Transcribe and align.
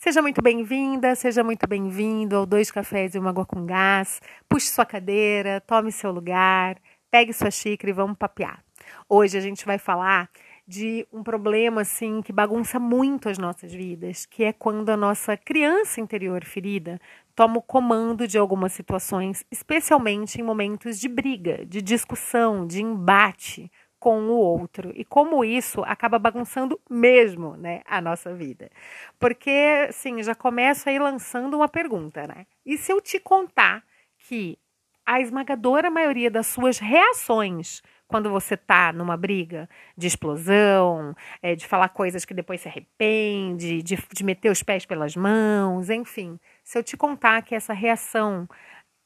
Seja 0.00 0.22
muito 0.22 0.40
bem-vinda, 0.40 1.12
seja 1.16 1.42
muito 1.42 1.66
bem-vindo 1.66 2.36
ao 2.36 2.46
Dois 2.46 2.70
Cafés 2.70 3.16
e 3.16 3.18
uma 3.18 3.30
Água 3.30 3.44
com 3.44 3.66
Gás. 3.66 4.20
Puxe 4.48 4.68
sua 4.68 4.86
cadeira, 4.86 5.60
tome 5.60 5.90
seu 5.90 6.12
lugar, 6.12 6.78
pegue 7.10 7.32
sua 7.32 7.50
xícara 7.50 7.90
e 7.90 7.92
vamos 7.92 8.16
papear. 8.16 8.62
Hoje 9.08 9.36
a 9.36 9.40
gente 9.40 9.66
vai 9.66 9.76
falar 9.76 10.30
de 10.68 11.04
um 11.12 11.24
problema 11.24 11.80
assim 11.80 12.22
que 12.22 12.32
bagunça 12.32 12.78
muito 12.78 13.28
as 13.28 13.38
nossas 13.38 13.72
vidas, 13.72 14.24
que 14.24 14.44
é 14.44 14.52
quando 14.52 14.88
a 14.90 14.96
nossa 14.96 15.36
criança 15.36 16.00
interior 16.00 16.44
ferida 16.44 17.00
toma 17.34 17.58
o 17.58 17.62
comando 17.62 18.28
de 18.28 18.38
algumas 18.38 18.72
situações, 18.72 19.44
especialmente 19.50 20.40
em 20.40 20.44
momentos 20.44 21.00
de 21.00 21.08
briga, 21.08 21.66
de 21.66 21.82
discussão, 21.82 22.64
de 22.68 22.80
embate 22.80 23.68
com 23.98 24.20
o 24.28 24.36
outro 24.36 24.92
e 24.94 25.04
como 25.04 25.44
isso 25.44 25.82
acaba 25.82 26.18
bagunçando 26.18 26.80
mesmo, 26.88 27.56
né, 27.56 27.82
a 27.84 28.00
nossa 28.00 28.34
vida. 28.34 28.70
Porque, 29.18 29.88
sim, 29.92 30.22
já 30.22 30.34
começo 30.34 30.88
aí 30.88 30.98
lançando 30.98 31.56
uma 31.56 31.68
pergunta, 31.68 32.26
né? 32.26 32.46
E 32.64 32.78
se 32.78 32.92
eu 32.92 33.00
te 33.00 33.18
contar 33.18 33.82
que 34.18 34.58
a 35.04 35.20
esmagadora 35.20 35.90
maioria 35.90 36.30
das 36.30 36.46
suas 36.46 36.78
reações 36.78 37.82
quando 38.08 38.30
você 38.30 38.56
tá 38.56 38.90
numa 38.92 39.16
briga 39.16 39.68
de 39.96 40.06
explosão, 40.06 41.14
é, 41.42 41.54
de 41.54 41.66
falar 41.66 41.90
coisas 41.90 42.24
que 42.24 42.32
depois 42.32 42.62
se 42.62 42.68
arrepende, 42.68 43.82
de, 43.82 43.96
de 43.96 44.24
meter 44.24 44.50
os 44.50 44.62
pés 44.62 44.86
pelas 44.86 45.14
mãos, 45.14 45.90
enfim, 45.90 46.40
se 46.64 46.78
eu 46.78 46.82
te 46.82 46.96
contar 46.96 47.42
que 47.42 47.54
essa 47.54 47.74
reação 47.74 48.48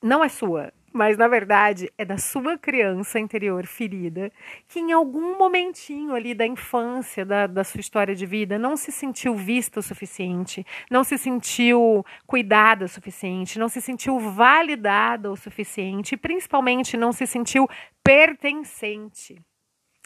não 0.01 0.23
é 0.23 0.29
sua, 0.29 0.73
mas 0.93 1.17
na 1.17 1.29
verdade 1.29 1.91
é 1.97 2.05
da 2.05 2.19
sua 2.19 2.59
criança 2.59 3.19
interior 3.19 3.67
ferida, 3.67 4.31
que 4.69 4.81
em 4.81 4.93
algum 4.93 5.39
momentinho 5.39 6.15
ali 6.15 6.35
da 6.35 6.47
infância, 6.47 7.25
da, 7.25 7.47
da 7.47 7.65
sua 7.65 7.81
história 7.81 8.15
de 8.15 8.27
vida, 8.27 8.59
não 8.59 8.77
se 8.77 8.93
sentiu 8.93 9.35
vista 9.35 9.81
o 9.81 9.83
suficiente, 9.83 10.65
não 10.91 11.03
se 11.05 11.17
sentiu 11.17 12.05
cuidada 12.27 12.85
o 12.85 12.89
suficiente, 12.89 13.59
não 13.59 13.69
se 13.69 13.81
sentiu 13.81 14.19
validada 14.19 15.31
o 15.31 15.37
suficiente 15.37 16.15
e 16.15 16.19
principalmente 16.19 16.97
não 16.97 17.13
se 17.13 17.27
sentiu 17.27 17.69
pertencente. 18.03 19.37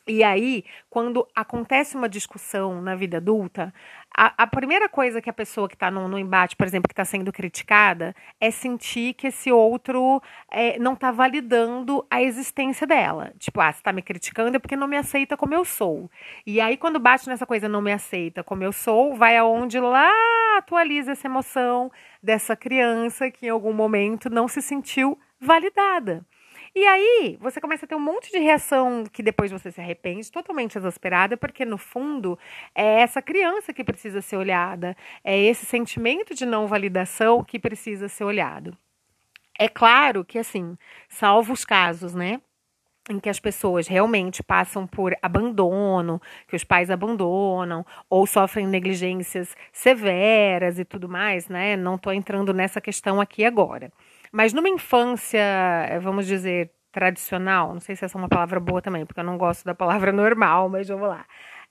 E 0.09 0.23
aí, 0.23 0.65
quando 0.89 1.27
acontece 1.35 1.97
uma 1.97 2.09
discussão 2.09 2.81
na 2.81 2.95
vida 2.95 3.17
adulta, 3.17 3.75
a, 4.17 4.45
a 4.45 4.47
primeira 4.47 4.89
coisa 4.89 5.21
que 5.21 5.29
a 5.29 5.33
pessoa 5.33 5.69
que 5.69 5.75
está 5.75 5.91
no, 5.91 6.07
no, 6.07 6.17
embate, 6.17 6.55
por 6.55 6.65
exemplo, 6.65 6.87
que 6.89 6.93
está 6.93 7.05
sendo 7.05 7.33
criticada, 7.33 8.15
é 8.41 8.53
sentir 8.53 9.15
que 9.15 9.27
esse 9.27 9.51
outro 9.51 10.23
é, 10.49 10.79
não 10.79 10.93
está 10.93 11.11
validando 11.11 12.07
a 12.09 12.23
existência 12.23 12.87
dela. 12.87 13.33
Tipo, 13.37 13.61
ah, 13.61 13.73
você 13.73 13.81
está 13.81 13.93
me 13.93 14.01
criticando 14.01 14.57
é 14.57 14.61
porque 14.61 14.77
não 14.77 14.87
me 14.87 14.97
aceita 14.97 15.37
como 15.37 15.55
eu 15.55 15.65
sou. 15.65 16.09
E 16.47 16.61
aí, 16.61 16.77
quando 16.77 17.01
bate 17.01 17.29
nessa 17.29 17.45
coisa 17.45 17.69
não 17.69 17.83
me 17.83 17.93
aceita 17.93 18.45
como 18.45 18.63
eu 18.63 18.73
sou, 18.73 19.17
vai 19.17 19.37
aonde 19.37 19.81
lá 19.81 20.09
atualiza 20.57 21.13
essa 21.13 21.27
emoção 21.27 21.91
dessa 22.23 22.55
criança 22.55 23.29
que 23.29 23.47
em 23.47 23.51
algum 23.51 23.73
momento 23.73 24.31
não 24.31 24.47
se 24.47 24.63
sentiu 24.63 25.19
validada. 25.41 26.25
E 26.79 26.87
aí, 26.87 27.39
você 27.41 27.59
começa 27.59 27.87
a 27.87 27.89
ter 27.89 27.95
um 27.95 27.99
monte 27.99 28.31
de 28.31 28.37
reação 28.39 29.05
que 29.11 29.23
depois 29.23 29.51
você 29.51 29.73
se 29.73 29.81
arrepende, 29.81 30.31
totalmente 30.31 30.77
exasperada, 30.77 31.35
porque 31.35 31.65
no 31.65 31.79
fundo 31.79 32.39
é 32.75 33.01
essa 33.01 33.23
criança 33.23 33.73
que 33.73 33.83
precisa 33.83 34.21
ser 34.21 34.37
olhada, 34.37 34.95
é 35.25 35.39
esse 35.39 35.65
sentimento 35.65 36.35
de 36.35 36.45
não 36.45 36.67
validação 36.67 37.43
que 37.43 37.59
precisa 37.59 38.09
ser 38.09 38.25
olhado. 38.25 38.77
É 39.59 39.69
claro 39.69 40.25
que, 40.25 40.39
assim, 40.39 40.77
salvo 41.09 41.55
os 41.55 41.65
casos, 41.65 42.15
né? 42.15 42.43
em 43.09 43.21
que 43.21 43.29
as 43.29 43.39
pessoas 43.41 43.87
realmente 43.89 44.43
passam 44.43 44.87
por 44.87 45.17
abandono, 45.23 46.21
que 46.49 46.57
os 46.57 46.65
pais 46.65 46.91
abandonam 46.91 47.87
ou 48.11 48.27
sofrem 48.27 48.67
negligências 48.67 49.57
severas 49.73 50.79
e 50.79 50.85
tudo 50.85 51.09
mais, 51.09 51.49
né? 51.49 51.77
Não 51.77 51.95
estou 51.97 52.13
entrando 52.13 52.53
nessa 52.53 52.81
questão 52.81 53.21
aqui 53.21 53.45
agora. 53.45 53.93
Mas 54.37 54.53
numa 54.53 54.69
infância, 54.69 55.41
eh, 55.89 55.99
vamos 55.99 56.27
dizer, 56.27 56.71
tradicional, 56.93 57.73
não 57.73 57.81
sei 57.81 57.97
se 57.97 58.05
essa 58.05 58.19
é 58.19 58.21
uma 58.21 58.29
palavra 58.29 58.61
boa 58.61 58.83
também, 58.83 59.07
porque 59.07 59.19
eu 59.19 59.25
não 59.25 59.39
gosto 59.39 59.65
da 59.65 59.75
palavra 59.75 60.13
normal, 60.13 60.69
mas 60.69 60.87
vamos 60.89 61.09
lá. 61.09 61.25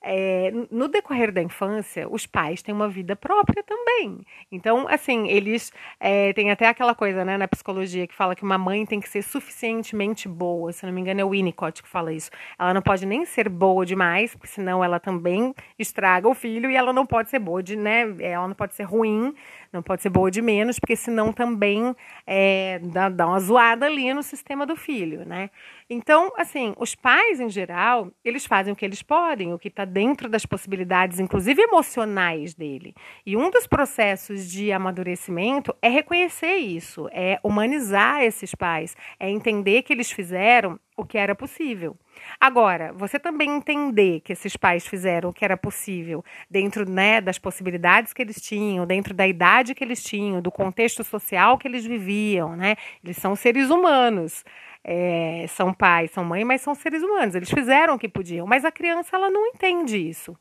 É, 0.08 0.52
no 0.70 0.88
decorrer 0.88 1.32
da 1.32 1.42
infância, 1.42 2.08
os 2.08 2.28
pais 2.28 2.62
têm 2.62 2.76
uma 2.76 2.88
vida 2.88 3.16
própria 3.16 3.64
também. 3.64 4.24
Então, 4.52 4.88
assim, 4.88 5.28
eles 5.28 5.74
é, 6.00 6.32
têm 6.34 6.52
até 6.52 6.68
aquela 6.68 6.94
coisa, 6.94 7.26
né, 7.26 7.38
na 7.38 7.48
psicologia, 7.48 8.06
que 8.06 8.14
fala 8.14 8.36
que 8.36 8.44
uma 8.44 8.58
mãe 8.58 8.86
tem 8.86 9.00
que 9.00 9.10
ser 9.10 9.24
suficientemente 9.24 10.28
boa. 10.28 10.72
Se 10.72 10.86
não 10.86 10.94
me 10.94 11.02
engano, 11.02 11.22
é 11.22 11.26
o 11.26 11.30
Winnicott 11.30 11.82
que 11.82 11.90
fala 11.90 12.14
isso. 12.14 12.30
Ela 12.60 12.72
não 12.72 12.84
pode 12.84 13.04
nem 13.04 13.26
ser 13.26 13.50
boa 13.50 13.84
demais, 13.84 14.36
porque 14.36 14.48
senão 14.48 14.84
ela 14.84 15.00
também 15.00 15.56
estraga 15.80 16.28
o 16.30 16.36
filho, 16.36 16.70
e 16.70 16.76
ela 16.76 16.94
não 16.94 17.06
pode 17.06 17.32
ser 17.32 17.40
boa 17.40 17.64
de, 17.64 17.76
né, 17.76 18.16
ela 18.20 18.48
não 18.48 18.56
pode 18.56 18.76
ser 18.76 18.84
ruim, 18.84 19.34
não 19.74 19.82
pode 19.82 20.04
ser 20.04 20.10
boa 20.10 20.30
de 20.30 20.42
menos, 20.42 20.80
porque 20.80 20.96
senão 20.96 21.34
também 21.34 21.96
é, 22.28 22.80
dá, 22.84 23.10
dá 23.10 23.28
uma 23.28 23.40
zoada 23.40 23.88
ali 23.88 24.14
no 24.14 24.22
sistema 24.24 24.66
do 24.66 24.76
filho, 24.76 25.26
né? 25.26 25.50
Então, 25.88 26.32
assim, 26.36 26.74
os 26.78 26.96
pais, 26.96 27.40
em 27.40 27.48
geral, 27.48 28.12
eles 28.24 28.44
fazem 28.44 28.74
o 28.74 28.76
que 28.76 28.84
eles 28.84 29.04
podem, 29.04 29.54
o 29.54 29.60
que 29.60 29.68
está 29.68 29.86
dentro 29.86 30.28
das 30.28 30.44
possibilidades, 30.44 31.20
inclusive 31.20 31.62
emocionais 31.62 32.56
dele. 32.56 32.96
E 33.24 33.38
um 33.38 33.52
dos 33.52 33.68
processos 33.68 34.50
de 34.50 34.72
amadurecimento 34.72 35.76
é 35.84 35.88
reconhecer 35.88 36.56
isso, 36.56 37.08
é 37.12 37.40
humanizar 37.44 38.24
esses 38.24 38.56
pais, 38.56 38.98
é 39.20 39.30
entender 39.30 39.84
que 39.84 39.94
eles 39.94 40.12
fizeram 40.12 40.80
o 40.98 41.06
que 41.06 41.18
era 41.18 41.36
possível. 41.36 41.96
Agora, 42.40 42.94
você 42.94 43.20
também 43.20 43.52
entender 43.52 44.22
que 44.22 44.32
esses 44.32 44.56
pais 44.56 44.88
fizeram 44.88 45.30
o 45.30 45.34
que 45.34 45.44
era 45.44 45.58
possível 45.58 46.24
dentro 46.50 46.90
né, 46.90 47.20
das 47.22 47.38
possibilidades 47.38 48.14
que 48.14 48.22
eles 48.22 48.42
tinham, 48.42 48.88
dentro 48.88 49.14
da 49.14 49.28
idade 49.28 49.76
que 49.76 49.84
eles 49.84 50.02
tinham, 50.02 50.42
do 50.42 50.52
contexto 50.52 51.04
social 51.04 51.58
que 51.58 51.68
eles 51.68 51.86
viviam, 51.86 52.56
né? 52.56 52.76
Eles 53.04 53.18
são 53.18 53.36
seres 53.36 53.70
humanos. 53.70 54.44
É, 54.88 55.46
são 55.50 55.74
pais, 55.74 56.12
são 56.12 56.24
mãe, 56.24 56.46
mas 56.46 56.62
são 56.62 56.76
seres 56.76 57.02
humanos. 57.02 57.34
Eles 57.34 57.50
fizeram 57.50 57.96
o 57.96 58.00
que 58.00 58.08
podiam, 58.08 58.46
mas 58.46 58.64
a 58.64 58.72
criança 58.72 59.16
ela 59.16 59.32
não 59.32 59.48
entende 59.48 59.98
isso. 59.98 60.38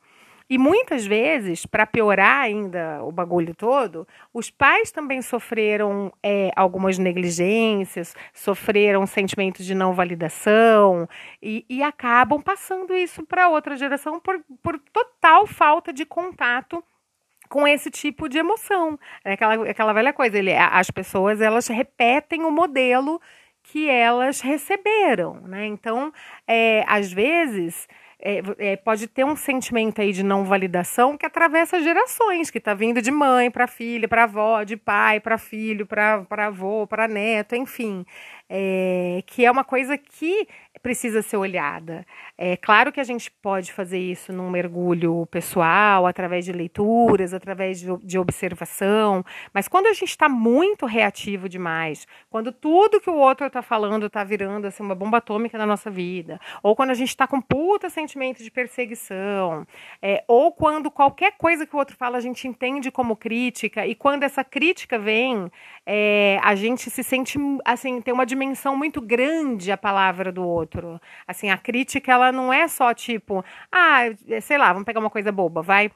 E 0.49 0.59
muitas 0.59 1.07
vezes, 1.07 1.65
para 1.65 1.87
piorar 1.87 2.43
ainda 2.43 3.03
o 3.03 3.11
bagulho 3.11 3.55
todo, 3.55 4.07
os 4.33 4.51
pais 4.51 4.93
também 4.93 5.23
sofreram 5.23 6.13
é, 6.23 6.51
algumas 6.55 6.99
negligências, 6.99 8.15
sofreram 8.35 9.07
sentimentos 9.07 9.65
de 9.65 9.75
não 9.75 9.95
validação 9.95 11.09
e, 11.43 11.65
e 11.67 11.83
acabam 11.83 12.43
passando 12.43 12.95
isso 12.95 13.25
para 13.25 13.49
outra 13.49 13.75
geração 13.75 14.21
por, 14.21 14.45
por 14.63 14.79
total 14.93 15.47
falta 15.47 15.91
de 15.91 16.05
contato 16.05 16.85
com 17.49 17.67
esse 17.67 17.91
tipo 17.91 18.29
de 18.29 18.37
emoção. 18.37 18.99
É 19.25 19.33
aquela, 19.33 19.71
aquela 19.71 19.93
velha 19.95 20.13
coisa, 20.13 20.37
ele, 20.37 20.53
as 20.53 20.91
pessoas 20.91 21.41
elas 21.41 21.69
repetem 21.69 22.45
o 22.45 22.51
modelo 22.51 23.19
que 23.65 23.89
elas 23.89 24.41
receberam, 24.41 25.41
né? 25.43 25.67
Então, 25.67 26.13
é, 26.47 26.85
às 26.87 27.13
vezes 27.13 27.89
é, 28.21 28.41
é, 28.59 28.77
pode 28.77 29.07
ter 29.07 29.25
um 29.25 29.37
sentimento 29.37 30.01
aí 30.01 30.13
de 30.13 30.23
não 30.23 30.45
validação 30.45 31.17
que 31.17 31.27
atravessa 31.27 31.83
gerações, 31.83 32.51
que 32.51 32.59
está 32.59 32.73
vindo 32.73 33.03
de 33.03 33.11
mãe 33.11 33.51
para 33.51 33.67
filha, 33.67 34.09
para 34.09 34.25
avó, 34.25 34.63
de 34.63 34.77
pai 34.77 35.21
para 35.21 35.37
filho, 35.37 35.87
para 35.87 36.25
avô, 36.47 36.87
para 36.87 37.07
neto, 37.07 37.55
enfim. 37.55 38.05
É, 38.49 39.23
que 39.27 39.45
é 39.45 39.51
uma 39.51 39.65
coisa 39.65 39.97
que 39.97 40.47
precisa 40.83 41.23
ser 41.23 41.39
olhada. 41.39 42.07
É 42.37 42.57
claro 42.59 42.93
que 42.93 43.01
a 43.01 43.05
gente 43.05 43.31
pode 43.31 43.73
fazer 43.73 43.99
isso 43.99 44.33
num 44.33 44.51
mergulho 44.51 45.27
pessoal, 45.31 46.07
através 46.07 46.45
de 46.45 46.53
leituras, 46.53 47.33
através 47.33 47.81
de, 47.81 47.87
de 48.05 48.19
observação, 48.19 49.25
mas 49.53 49.69
quando 49.69 49.87
a 49.87 49.93
gente 49.93 50.11
está 50.11 50.29
muito 50.29 50.85
reativo 50.85 51.49
demais, 51.49 52.07
quando 52.29 52.53
tudo 52.53 53.01
que 53.01 53.09
o 53.09 53.15
outro 53.15 53.47
está 53.47 53.63
falando 53.63 54.07
está 54.07 54.23
virando 54.25 54.67
assim, 54.67 54.83
uma 54.83 54.95
bomba 54.95 55.19
atômica 55.19 55.57
na 55.57 55.65
nossa 55.65 55.91
vida, 55.91 56.39
ou 56.63 56.77
quando 56.77 56.91
a 56.91 56.95
gente 56.95 57.09
está 57.09 57.27
com 57.27 57.41
puta 57.41 57.89
sentimento 57.89 58.43
de 58.43 58.51
perseguição, 58.51 59.67
é, 60.03 60.23
ou 60.29 60.53
quando 60.53 60.91
qualquer 60.91 61.33
coisa 61.39 61.67
que 61.67 61.75
o 61.75 61.79
outro 61.79 61.97
fala 61.97 62.19
a 62.19 62.21
gente 62.21 62.47
entende 62.47 62.91
como 62.91 63.17
crítica, 63.17 63.87
e 63.87 63.95
quando 63.95 64.25
essa 64.25 64.45
crítica 64.45 64.99
vem, 64.99 65.51
é, 65.87 66.39
a 66.43 66.55
gente 66.55 66.91
se 66.91 67.03
sente 67.03 67.39
assim, 67.65 68.03
tem 68.03 68.13
uma 68.13 68.27
dimensão 68.35 68.77
muito 68.77 69.01
grande 69.01 69.73
a 69.73 69.77
palavra 69.77 70.31
do 70.33 70.47
outro. 70.47 71.01
Assim, 71.27 71.51
a 71.51 71.57
crítica, 71.59 72.13
ela 72.13 72.33
não 72.33 72.53
é 72.53 72.69
só 72.69 72.93
tipo, 72.93 73.45
ah, 73.73 74.03
sei 74.43 74.59
lá, 74.59 74.73
vamos 74.73 74.85
pegar 74.85 75.01
uma 75.01 75.11
coisa 75.11 75.33
boba, 75.33 75.63
vai. 75.63 75.91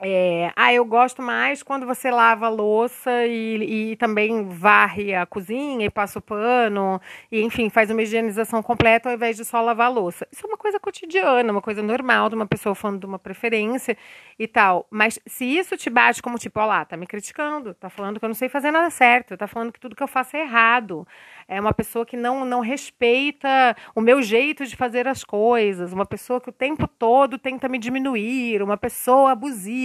É, 0.00 0.52
ah, 0.56 0.74
eu 0.74 0.84
gosto 0.84 1.22
mais 1.22 1.62
quando 1.62 1.86
você 1.86 2.10
lava 2.10 2.46
a 2.46 2.48
louça 2.48 3.24
e, 3.26 3.92
e, 3.92 3.96
também 3.96 4.48
varre 4.48 5.14
a 5.14 5.24
cozinha 5.24 5.86
e 5.86 5.90
passa 5.90 6.18
o 6.18 6.22
pano, 6.22 7.00
e 7.30 7.40
enfim, 7.42 7.70
faz 7.70 7.90
uma 7.90 8.02
higienização 8.02 8.60
completa 8.60 9.08
ao 9.08 9.14
invés 9.14 9.36
de 9.36 9.44
só 9.44 9.60
lavar 9.60 9.86
a 9.86 9.90
louça. 9.90 10.26
Isso 10.32 10.44
é 10.44 10.48
uma 10.48 10.56
coisa 10.56 10.80
cotidiana, 10.80 11.52
uma 11.52 11.62
coisa 11.62 11.80
normal 11.80 12.28
de 12.28 12.34
uma 12.34 12.46
pessoa 12.46 12.74
falando 12.74 13.00
de 13.00 13.06
uma 13.06 13.20
preferência 13.20 13.96
e 14.36 14.48
tal. 14.48 14.84
Mas 14.90 15.18
se 15.26 15.44
isso 15.44 15.76
te 15.76 15.88
bate 15.88 16.20
como 16.20 16.38
tipo, 16.38 16.58
ó 16.58 16.66
lá, 16.66 16.84
tá 16.84 16.96
me 16.96 17.06
criticando, 17.06 17.72
tá 17.72 17.88
falando 17.88 18.18
que 18.18 18.24
eu 18.24 18.28
não 18.28 18.34
sei 18.34 18.48
fazer 18.48 18.72
nada 18.72 18.90
certo, 18.90 19.36
tá 19.36 19.46
falando 19.46 19.72
que 19.72 19.78
tudo 19.78 19.94
que 19.94 20.02
eu 20.02 20.08
faço 20.08 20.36
é 20.36 20.40
errado. 20.40 21.06
é 21.46 21.60
uma 21.60 21.72
pessoa 21.72 22.04
que 22.04 22.16
não, 22.16 22.44
não 22.44 22.60
respeita 22.60 23.76
o 23.94 24.00
meu 24.00 24.20
jeito 24.22 24.66
de 24.66 24.74
fazer 24.76 25.06
as 25.06 25.22
coisas, 25.22 25.92
uma 25.92 26.06
pessoa 26.06 26.40
que 26.40 26.48
o 26.48 26.52
tempo 26.52 26.88
todo 26.88 27.38
tenta 27.38 27.68
me 27.68 27.78
diminuir, 27.78 28.60
uma 28.60 28.76
pessoa 28.76 29.30
abusiva. 29.32 29.83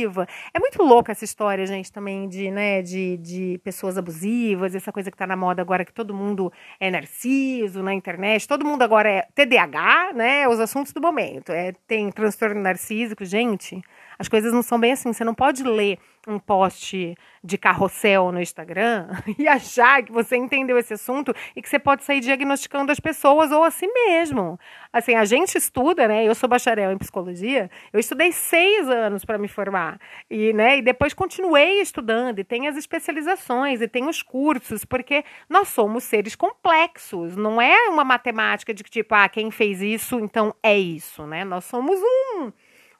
É 0.53 0.59
muito 0.59 0.81
louca 0.83 1.11
essa 1.11 1.25
história, 1.25 1.65
gente, 1.65 1.91
também 1.91 2.27
de, 2.27 2.51
né, 2.51 2.81
de, 2.81 3.17
de 3.17 3.59
pessoas 3.63 3.97
abusivas, 3.97 4.75
essa 4.75 4.91
coisa 4.91 5.09
que 5.09 5.15
está 5.15 5.25
na 5.27 5.35
moda 5.35 5.61
agora 5.61 5.83
que 5.85 5.93
todo 5.93 6.13
mundo 6.13 6.51
é 6.79 6.89
narciso 6.91 7.81
na 7.83 7.93
internet, 7.93 8.47
todo 8.47 8.65
mundo 8.65 8.81
agora 8.81 9.09
é 9.09 9.27
TDAH, 9.33 10.13
né? 10.13 10.47
Os 10.47 10.59
assuntos 10.59 10.93
do 10.93 11.01
momento. 11.01 11.51
É, 11.51 11.73
tem 11.87 12.11
transtorno 12.11 12.61
narcísico, 12.61 13.25
gente. 13.25 13.81
As 14.17 14.27
coisas 14.27 14.51
não 14.53 14.61
são 14.61 14.79
bem 14.79 14.91
assim. 14.91 15.13
Você 15.13 15.23
não 15.23 15.33
pode 15.33 15.63
ler 15.63 15.97
um 16.29 16.39
post 16.39 17.15
de 17.43 17.57
carrossel 17.57 18.31
no 18.31 18.41
Instagram 18.41 19.07
e 19.37 19.47
achar 19.47 20.03
que 20.03 20.11
você 20.11 20.35
entendeu 20.35 20.77
esse 20.77 20.93
assunto 20.93 21.33
e 21.55 21.61
que 21.61 21.69
você 21.69 21.79
pode 21.79 22.03
sair 22.03 22.19
diagnosticando 22.19 22.91
as 22.91 22.99
pessoas 22.99 23.51
ou 23.51 23.63
a 23.63 23.71
si 23.71 23.87
mesmo. 23.87 24.59
Assim, 24.91 25.15
a 25.15 25.25
gente 25.25 25.57
estuda, 25.57 26.07
né? 26.07 26.25
Eu 26.25 26.35
sou 26.35 26.49
bacharel 26.49 26.91
em 26.91 26.97
psicologia, 26.97 27.69
eu 27.91 27.99
estudei 27.99 28.31
seis 28.31 28.87
anos 28.89 29.25
para 29.25 29.37
me 29.37 29.47
formar. 29.47 29.99
E, 30.29 30.53
né, 30.53 30.77
e 30.77 30.81
depois 30.81 31.13
continuei 31.13 31.81
estudando, 31.81 32.39
e 32.39 32.43
tem 32.43 32.67
as 32.67 32.75
especializações, 32.75 33.81
e 33.81 33.87
tem 33.87 34.07
os 34.07 34.21
cursos, 34.21 34.85
porque 34.85 35.23
nós 35.49 35.69
somos 35.69 36.03
seres 36.03 36.35
complexos. 36.35 37.35
Não 37.35 37.61
é 37.61 37.89
uma 37.89 38.03
matemática 38.03 38.73
de 38.73 38.83
que, 38.83 38.89
tipo, 38.89 39.15
ah, 39.15 39.29
quem 39.29 39.49
fez 39.51 39.81
isso, 39.81 40.19
então 40.19 40.53
é 40.61 40.77
isso, 40.77 41.25
né? 41.25 41.43
Nós 41.43 41.65
somos 41.65 41.99
um 41.99 42.28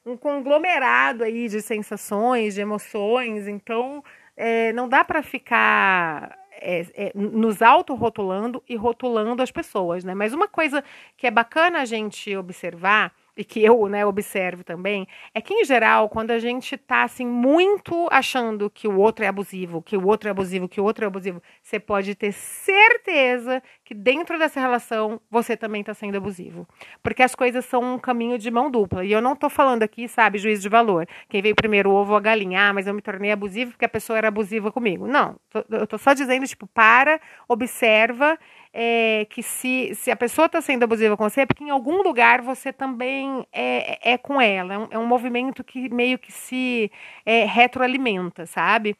um 0.04 0.16
conglomerado 0.16 1.24
aí 1.24 1.48
de 1.48 1.60
sensações, 1.60 2.54
de 2.54 2.60
emoções, 2.60 3.46
então 3.46 4.02
é, 4.36 4.72
não 4.72 4.88
dá 4.88 5.04
para 5.04 5.22
ficar 5.22 6.36
é, 6.52 6.86
é, 6.94 7.12
nos 7.14 7.62
autorrotulando 7.62 8.62
e 8.68 8.76
rotulando 8.76 9.42
as 9.42 9.50
pessoas, 9.50 10.04
né? 10.04 10.14
Mas 10.14 10.32
uma 10.32 10.48
coisa 10.48 10.84
que 11.16 11.26
é 11.26 11.30
bacana 11.30 11.80
a 11.80 11.84
gente 11.84 12.36
observar 12.36 13.12
e 13.40 13.44
que 13.44 13.64
eu 13.64 13.88
né, 13.88 14.04
observo 14.04 14.62
também, 14.62 15.08
é 15.34 15.40
que, 15.40 15.54
em 15.54 15.64
geral, 15.64 16.10
quando 16.10 16.30
a 16.30 16.38
gente 16.38 16.74
está 16.74 17.04
assim, 17.04 17.26
muito 17.26 18.06
achando 18.10 18.68
que 18.68 18.86
o 18.86 18.98
outro 18.98 19.24
é 19.24 19.28
abusivo, 19.28 19.80
que 19.80 19.96
o 19.96 20.06
outro 20.06 20.28
é 20.28 20.30
abusivo, 20.30 20.68
que 20.68 20.78
o 20.78 20.84
outro 20.84 21.06
é 21.06 21.08
abusivo, 21.08 21.42
você 21.62 21.80
pode 21.80 22.14
ter 22.14 22.32
certeza 22.32 23.62
que 23.82 23.94
dentro 23.94 24.38
dessa 24.38 24.60
relação 24.60 25.18
você 25.30 25.56
também 25.56 25.80
está 25.80 25.94
sendo 25.94 26.18
abusivo. 26.18 26.68
Porque 27.02 27.22
as 27.22 27.34
coisas 27.34 27.64
são 27.64 27.94
um 27.94 27.98
caminho 27.98 28.36
de 28.36 28.50
mão 28.50 28.70
dupla. 28.70 29.06
E 29.06 29.10
eu 29.10 29.22
não 29.22 29.32
estou 29.32 29.48
falando 29.48 29.84
aqui, 29.84 30.06
sabe, 30.06 30.36
juízo 30.36 30.60
de 30.60 30.68
valor. 30.68 31.08
Quem 31.26 31.40
veio 31.40 31.54
primeiro, 31.54 31.90
o 31.90 31.94
ovo 31.94 32.10
ou 32.10 32.18
a 32.18 32.20
galinha? 32.20 32.68
Ah, 32.68 32.74
mas 32.74 32.86
eu 32.86 32.92
me 32.92 33.00
tornei 33.00 33.32
abusivo 33.32 33.70
porque 33.70 33.86
a 33.86 33.88
pessoa 33.88 34.18
era 34.18 34.28
abusiva 34.28 34.70
comigo. 34.70 35.06
Não, 35.06 35.36
eu 35.70 35.84
estou 35.84 35.98
só 35.98 36.12
dizendo, 36.12 36.46
tipo, 36.46 36.66
para, 36.66 37.18
observa 37.48 38.38
é, 38.72 39.26
que 39.30 39.42
se, 39.42 39.94
se 39.94 40.10
a 40.10 40.16
pessoa 40.16 40.46
está 40.46 40.60
sendo 40.60 40.84
abusiva 40.84 41.16
com 41.16 41.28
você, 41.28 41.42
é 41.42 41.46
porque 41.46 41.64
em 41.64 41.70
algum 41.70 42.02
lugar 42.02 42.40
você 42.42 42.72
também 42.72 43.46
é, 43.52 44.12
é 44.12 44.18
com 44.18 44.40
ela. 44.40 44.74
É 44.74 44.78
um, 44.78 44.88
é 44.92 44.98
um 44.98 45.06
movimento 45.06 45.64
que 45.64 45.88
meio 45.92 46.18
que 46.18 46.32
se 46.32 46.90
é, 47.26 47.44
retroalimenta, 47.44 48.46
sabe? 48.46 48.96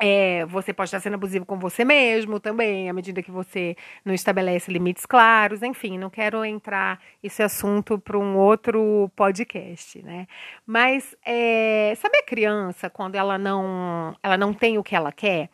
É, 0.00 0.44
você 0.46 0.72
pode 0.72 0.88
estar 0.88 1.00
sendo 1.00 1.14
abusivo 1.14 1.46
com 1.46 1.56
você 1.58 1.84
mesmo 1.84 2.40
também, 2.40 2.90
à 2.90 2.92
medida 2.92 3.22
que 3.22 3.30
você 3.30 3.76
não 4.04 4.12
estabelece 4.12 4.70
limites 4.72 5.06
claros, 5.06 5.62
enfim, 5.62 5.98
não 5.98 6.10
quero 6.10 6.44
entrar 6.44 7.00
esse 7.22 7.42
assunto 7.42 7.98
para 7.98 8.18
um 8.18 8.36
outro 8.36 9.10
podcast, 9.14 10.02
né? 10.02 10.26
Mas 10.66 11.16
é, 11.24 11.94
sabe 11.96 12.18
a 12.18 12.24
criança 12.24 12.90
quando 12.90 13.14
ela 13.14 13.38
não, 13.38 14.16
ela 14.22 14.36
não 14.36 14.52
tem 14.52 14.78
o 14.78 14.82
que 14.82 14.96
ela 14.96 15.12
quer 15.12 15.48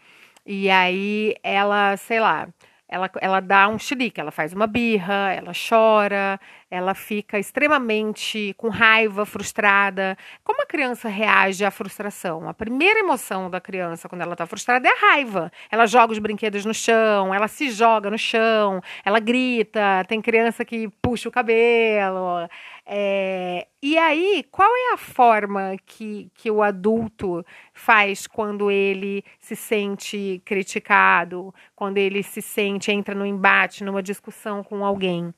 e 0.46 0.70
aí 0.70 1.34
ela, 1.42 1.96
sei 1.96 2.18
lá, 2.18 2.48
ela, 2.90 3.10
ela 3.20 3.40
dá 3.40 3.68
um 3.68 3.78
chilique, 3.78 4.20
ela 4.20 4.32
faz 4.32 4.52
uma 4.52 4.66
birra, 4.66 5.32
ela 5.32 5.52
chora, 5.68 6.40
ela 6.70 6.94
fica 6.94 7.38
extremamente 7.38 8.54
com 8.56 8.68
raiva, 8.68 9.26
frustrada. 9.26 10.16
Como 10.44 10.62
a 10.62 10.66
criança 10.66 11.08
reage 11.08 11.64
à 11.64 11.70
frustração? 11.70 12.48
A 12.48 12.54
primeira 12.54 13.00
emoção 13.00 13.50
da 13.50 13.60
criança 13.60 14.08
quando 14.08 14.22
ela 14.22 14.34
está 14.34 14.46
frustrada 14.46 14.86
é 14.86 14.92
a 14.92 15.10
raiva. 15.12 15.50
Ela 15.70 15.86
joga 15.86 16.12
os 16.12 16.20
brinquedos 16.20 16.64
no 16.64 16.72
chão, 16.72 17.34
ela 17.34 17.48
se 17.48 17.70
joga 17.70 18.08
no 18.08 18.18
chão, 18.18 18.80
ela 19.04 19.18
grita, 19.18 20.04
tem 20.06 20.22
criança 20.22 20.64
que 20.64 20.88
puxa 21.02 21.28
o 21.28 21.32
cabelo. 21.32 22.48
É, 22.86 23.66
e 23.82 23.98
aí, 23.98 24.44
qual 24.50 24.68
é 24.68 24.94
a 24.94 24.96
forma 24.96 25.76
que, 25.84 26.30
que 26.34 26.50
o 26.50 26.62
adulto 26.62 27.44
faz 27.72 28.26
quando 28.26 28.70
ele 28.70 29.24
se 29.40 29.56
sente 29.56 30.40
criticado, 30.44 31.52
quando 31.74 31.98
ele 31.98 32.22
se 32.22 32.40
sente, 32.40 32.92
entra 32.92 33.14
no 33.14 33.26
embate, 33.26 33.82
numa 33.84 34.02
discussão 34.02 34.62
com 34.62 34.84
alguém? 34.84 35.34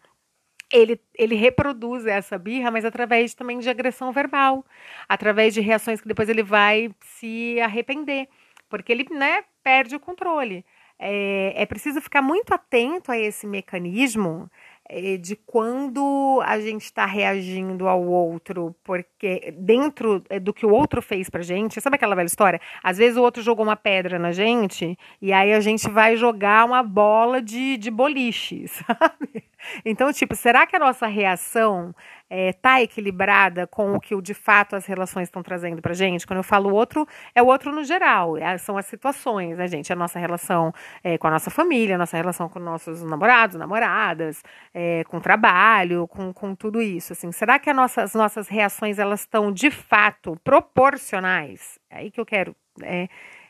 Ele, 0.72 0.98
ele 1.14 1.34
reproduz 1.34 2.06
essa 2.06 2.38
birra, 2.38 2.70
mas 2.70 2.84
através 2.84 3.34
também 3.34 3.58
de 3.58 3.68
agressão 3.68 4.10
verbal, 4.12 4.64
através 5.08 5.52
de 5.52 5.60
reações 5.60 6.00
que 6.00 6.08
depois 6.08 6.28
ele 6.28 6.42
vai 6.42 6.90
se 7.00 7.60
arrepender, 7.60 8.28
porque 8.70 8.90
ele 8.90 9.06
né, 9.10 9.44
perde 9.62 9.94
o 9.94 10.00
controle. 10.00 10.64
É, 10.98 11.52
é 11.56 11.66
preciso 11.66 12.00
ficar 12.00 12.22
muito 12.22 12.54
atento 12.54 13.10
a 13.10 13.18
esse 13.18 13.46
mecanismo 13.46 14.48
é, 14.88 15.16
de 15.16 15.34
quando 15.34 16.40
a 16.44 16.60
gente 16.60 16.84
está 16.84 17.06
reagindo 17.06 17.88
ao 17.88 18.02
outro, 18.02 18.74
porque 18.84 19.52
dentro 19.58 20.22
é, 20.28 20.38
do 20.38 20.52
que 20.52 20.66
o 20.66 20.70
outro 20.70 21.00
fez 21.00 21.30
pra 21.30 21.42
gente, 21.42 21.80
sabe 21.80 21.96
aquela 21.96 22.14
velha 22.14 22.26
história? 22.26 22.60
Às 22.82 22.98
vezes 22.98 23.16
o 23.16 23.22
outro 23.22 23.42
jogou 23.42 23.64
uma 23.64 23.76
pedra 23.76 24.18
na 24.18 24.32
gente 24.32 24.96
e 25.20 25.32
aí 25.32 25.52
a 25.52 25.60
gente 25.60 25.88
vai 25.88 26.16
jogar 26.16 26.64
uma 26.64 26.82
bola 26.82 27.40
de, 27.40 27.76
de 27.78 27.90
boliche, 27.90 28.68
sabe? 28.68 29.44
Então, 29.84 30.12
tipo, 30.12 30.34
será 30.34 30.66
que 30.66 30.76
a 30.76 30.78
nossa 30.78 31.06
reação 31.06 31.94
está 32.32 32.80
é, 32.80 32.84
equilibrada 32.84 33.66
com 33.66 33.94
o 33.94 34.00
que 34.00 34.20
de 34.22 34.32
fato 34.32 34.74
as 34.74 34.86
relações 34.86 35.28
estão 35.28 35.42
trazendo 35.42 35.82
para 35.82 35.92
gente. 35.92 36.26
Quando 36.26 36.38
eu 36.38 36.42
falo 36.42 36.72
outro, 36.72 37.06
é 37.34 37.42
o 37.42 37.46
outro 37.46 37.70
no 37.72 37.84
geral, 37.84 38.38
é, 38.38 38.56
são 38.56 38.78
as 38.78 38.86
situações, 38.86 39.58
né, 39.58 39.66
gente? 39.66 39.92
A 39.92 39.96
nossa 39.96 40.18
relação 40.18 40.72
é, 41.04 41.18
com 41.18 41.26
a 41.26 41.30
nossa 41.30 41.50
família, 41.50 41.96
a 41.96 41.98
nossa 41.98 42.16
relação 42.16 42.48
com 42.48 42.58
nossos 42.58 43.02
namorados, 43.02 43.56
namoradas, 43.56 44.42
é, 44.72 45.04
com 45.04 45.18
o 45.18 45.20
trabalho, 45.20 46.08
com, 46.08 46.32
com 46.32 46.54
tudo 46.54 46.80
isso. 46.80 47.12
Assim, 47.12 47.30
será 47.32 47.58
que 47.58 47.72
nossa, 47.72 48.02
as 48.02 48.14
nossas 48.14 48.48
reações 48.48 48.98
elas 48.98 49.20
estão 49.20 49.52
de 49.52 49.70
fato 49.70 50.38
proporcionais? 50.42 51.78
É 51.90 51.98
aí 51.98 52.10
que 52.10 52.20
eu 52.20 52.26
quero 52.26 52.56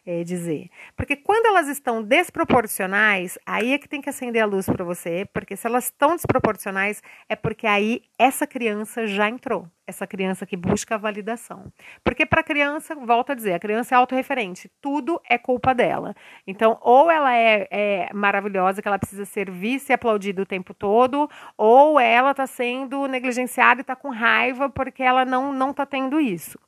é, 0.05 0.25
dizer. 0.25 0.69
Porque 0.97 1.17
quando 1.17 1.47
elas 1.47 1.69
estão 1.69 2.03
desproporcionais, 2.03 3.39
aí 3.47 3.73
é 3.73 3.79
que 3.79 3.89
tem 3.89 4.01
que 4.01 4.09
acender 4.09 4.43
a 4.43 4.47
luz 4.47 4.67
para 4.67 4.85
você, 4.85 5.27
porque 5.33 5.57
se 5.57 5.67
elas 5.67 5.85
estão 5.85 6.17
desproporcionais, 6.17 7.03
é 7.29 7.37
porque 7.37 7.67
aí 7.67 8.03
essa 8.19 8.47
criança 8.47 9.07
já 9.07 9.29
entrou, 9.29 9.69
essa 9.87 10.07
criança 10.07 10.45
que 10.45 10.57
busca 10.57 10.97
a 10.97 10.99
validação. 10.99 11.73
Porque 12.03 12.27
para 12.27 12.41
a 12.41 12.45
criança, 12.45 12.95
volto 12.95 13.31
a 13.31 13.35
dizer, 13.35 13.55
a 13.55 13.61
criança 13.61 13.95
é 13.95 13.99
autorreferente, 13.99 14.71
tudo 14.81 15.21
é 15.29 15.39
culpa 15.39 15.73
dela. 15.75 16.15
Então, 16.47 16.79
ou 16.81 17.11
ela 17.11 17.35
é, 17.35 17.69
é 17.71 18.13
maravilhosa, 18.13 18.83
que 18.83 18.89
ela 18.89 18.99
precisa 18.99 19.25
ser 19.25 19.51
vista 19.51 19.93
e 19.93 19.95
aplaudida 19.95 20.43
o 20.43 20.47
tempo 20.47 20.75
todo, 20.75 21.29
ou 21.57 22.01
ela 22.01 22.33
está 22.33 22.47
sendo 22.47 23.07
negligenciada 23.07 23.81
e 23.81 23.83
está 23.83 23.95
com 23.95 24.11
raiva 24.11 24.69
porque 24.69 25.03
ela 25.03 25.25
não 25.25 25.53
não 25.53 25.71
está 25.71 25.87
tendo 25.87 26.21
isso. 26.21 26.59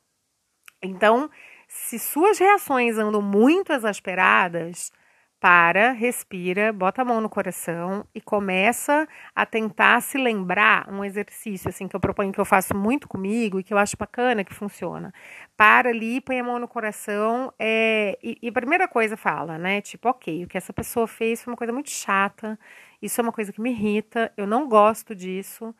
Então, 0.81 1.29
se 1.75 1.99
suas 1.99 2.39
reações 2.39 2.97
andam 2.97 3.21
muito 3.21 3.73
exasperadas, 3.73 4.91
para, 5.39 5.91
respira, 5.91 6.73
bota 6.73 7.01
a 7.01 7.05
mão 7.05 7.21
no 7.21 7.29
coração 7.29 8.07
e 8.15 8.21
começa 8.21 9.07
a 9.35 9.45
tentar 9.45 10.01
se 10.01 10.17
lembrar 10.17 10.89
um 10.89 11.03
exercício 11.03 11.69
assim 11.69 11.87
que 11.87 11.95
eu 11.95 11.99
proponho 11.99 12.31
que 12.31 12.39
eu 12.39 12.45
faço 12.45 12.75
muito 12.75 13.07
comigo 13.07 13.59
e 13.59 13.63
que 13.63 13.73
eu 13.73 13.77
acho 13.77 13.97
bacana 13.97 14.43
que 14.43 14.53
funciona. 14.53 15.13
Para 15.55 15.89
ali, 15.89 16.21
põe 16.21 16.39
a 16.39 16.43
mão 16.43 16.57
no 16.57 16.67
coração 16.67 17.53
é, 17.59 18.17
e, 18.23 18.39
e 18.41 18.47
a 18.47 18.51
primeira 18.51 18.87
coisa 18.87 19.15
fala, 19.17 19.57
né? 19.57 19.81
Tipo, 19.81 20.09
ok, 20.09 20.45
o 20.45 20.47
que 20.47 20.57
essa 20.57 20.73
pessoa 20.73 21.05
fez 21.07 21.43
foi 21.43 21.51
uma 21.53 21.57
coisa 21.57 21.73
muito 21.73 21.91
chata, 21.91 22.57
isso 23.01 23.21
é 23.21 23.23
uma 23.23 23.33
coisa 23.33 23.51
que 23.53 23.61
me 23.61 23.69
irrita, 23.71 24.31
eu 24.37 24.47
não 24.47 24.67
gosto 24.67 25.13
disso 25.13 25.75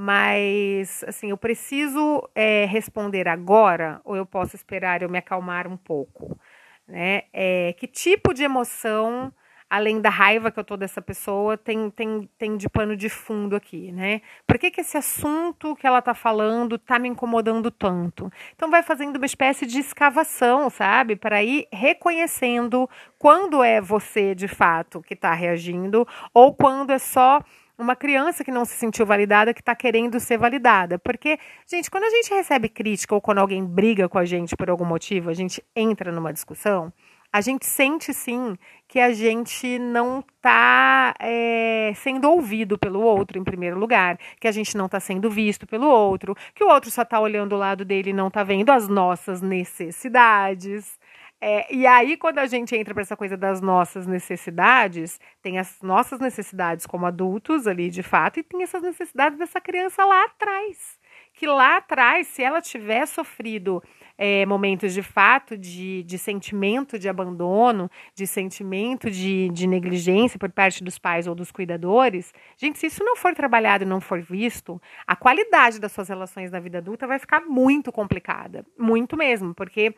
mas 0.00 1.02
assim, 1.08 1.30
eu 1.30 1.36
preciso 1.36 2.22
é, 2.32 2.66
responder 2.66 3.26
agora 3.26 4.00
ou 4.04 4.14
eu 4.14 4.24
posso 4.24 4.54
esperar 4.54 5.02
eu 5.02 5.08
me 5.08 5.18
acalmar 5.18 5.66
um 5.66 5.76
pouco, 5.76 6.38
né? 6.86 7.22
É, 7.32 7.74
que 7.76 7.88
tipo 7.88 8.32
de 8.32 8.44
emoção, 8.44 9.32
além 9.68 10.00
da 10.00 10.08
raiva 10.08 10.52
que 10.52 10.60
eu 10.60 10.62
tô 10.62 10.76
dessa 10.76 11.02
pessoa, 11.02 11.58
tem, 11.58 11.90
tem, 11.90 12.30
tem 12.38 12.56
de 12.56 12.68
pano 12.68 12.96
de 12.96 13.08
fundo 13.08 13.56
aqui, 13.56 13.90
né? 13.90 14.20
Por 14.46 14.56
que, 14.56 14.70
que 14.70 14.82
esse 14.82 14.96
assunto 14.96 15.74
que 15.74 15.84
ela 15.84 16.00
tá 16.00 16.14
falando 16.14 16.78
tá 16.78 16.96
me 16.96 17.08
incomodando 17.08 17.68
tanto? 17.68 18.30
Então 18.54 18.70
vai 18.70 18.84
fazendo 18.84 19.16
uma 19.16 19.26
espécie 19.26 19.66
de 19.66 19.80
escavação, 19.80 20.70
sabe? 20.70 21.16
Para 21.16 21.42
ir 21.42 21.66
reconhecendo 21.72 22.88
quando 23.18 23.64
é 23.64 23.80
você 23.80 24.32
de 24.32 24.46
fato 24.46 25.02
que 25.02 25.14
está 25.14 25.34
reagindo 25.34 26.06
ou 26.32 26.54
quando 26.54 26.92
é 26.92 27.00
só 27.00 27.42
uma 27.78 27.94
criança 27.94 28.44
que 28.44 28.50
não 28.50 28.64
se 28.64 28.74
sentiu 28.74 29.06
validada 29.06 29.54
que 29.54 29.60
está 29.60 29.74
querendo 29.74 30.18
ser 30.18 30.36
validada. 30.36 30.98
Porque, 30.98 31.38
gente, 31.66 31.90
quando 31.90 32.04
a 32.04 32.10
gente 32.10 32.34
recebe 32.34 32.68
crítica 32.68 33.14
ou 33.14 33.20
quando 33.20 33.38
alguém 33.38 33.64
briga 33.64 34.08
com 34.08 34.18
a 34.18 34.24
gente 34.24 34.56
por 34.56 34.68
algum 34.68 34.84
motivo, 34.84 35.30
a 35.30 35.34
gente 35.34 35.64
entra 35.76 36.10
numa 36.10 36.32
discussão, 36.32 36.92
a 37.32 37.40
gente 37.40 37.66
sente 37.66 38.12
sim 38.14 38.56
que 38.88 38.98
a 38.98 39.12
gente 39.12 39.78
não 39.78 40.20
está 40.20 41.14
é, 41.20 41.92
sendo 41.96 42.30
ouvido 42.30 42.78
pelo 42.78 43.00
outro, 43.00 43.38
em 43.38 43.44
primeiro 43.44 43.78
lugar, 43.78 44.18
que 44.40 44.48
a 44.48 44.52
gente 44.52 44.76
não 44.76 44.86
está 44.86 44.98
sendo 44.98 45.30
visto 45.30 45.66
pelo 45.66 45.86
outro, 45.86 46.34
que 46.54 46.64
o 46.64 46.68
outro 46.68 46.90
só 46.90 47.02
está 47.02 47.20
olhando 47.20 47.54
o 47.54 47.58
lado 47.58 47.84
dele 47.84 48.10
e 48.10 48.14
não 48.14 48.28
está 48.28 48.42
vendo 48.42 48.70
as 48.70 48.88
nossas 48.88 49.42
necessidades. 49.42 50.97
É, 51.40 51.72
e 51.72 51.86
aí, 51.86 52.16
quando 52.16 52.38
a 52.38 52.46
gente 52.46 52.74
entra 52.74 52.92
para 52.92 53.02
essa 53.02 53.16
coisa 53.16 53.36
das 53.36 53.60
nossas 53.60 54.06
necessidades, 54.06 55.20
tem 55.40 55.58
as 55.58 55.80
nossas 55.82 56.18
necessidades 56.18 56.84
como 56.84 57.06
adultos 57.06 57.66
ali 57.68 57.90
de 57.90 58.02
fato, 58.02 58.40
e 58.40 58.42
tem 58.42 58.62
essas 58.62 58.82
necessidades 58.82 59.38
dessa 59.38 59.60
criança 59.60 60.04
lá 60.04 60.24
atrás. 60.24 60.98
Que 61.32 61.46
lá 61.46 61.76
atrás, 61.76 62.26
se 62.26 62.42
ela 62.42 62.60
tiver 62.60 63.06
sofrido 63.06 63.80
é, 64.16 64.44
momentos 64.46 64.92
de 64.92 65.02
fato 65.02 65.56
de, 65.56 66.02
de 66.02 66.18
sentimento 66.18 66.98
de 66.98 67.08
abandono, 67.08 67.88
de 68.16 68.26
sentimento 68.26 69.08
de, 69.08 69.48
de 69.50 69.66
negligência 69.68 70.38
por 70.40 70.50
parte 70.50 70.82
dos 70.82 70.98
pais 70.98 71.28
ou 71.28 71.36
dos 71.36 71.52
cuidadores, 71.52 72.34
gente, 72.56 72.80
se 72.80 72.86
isso 72.86 73.04
não 73.04 73.14
for 73.14 73.32
trabalhado 73.32 73.84
e 73.84 73.86
não 73.86 74.00
for 74.00 74.20
visto, 74.20 74.82
a 75.06 75.14
qualidade 75.14 75.78
das 75.78 75.92
suas 75.92 76.08
relações 76.08 76.50
na 76.50 76.58
vida 76.58 76.78
adulta 76.78 77.06
vai 77.06 77.20
ficar 77.20 77.42
muito 77.42 77.92
complicada. 77.92 78.66
Muito 78.76 79.16
mesmo, 79.16 79.54
porque 79.54 79.94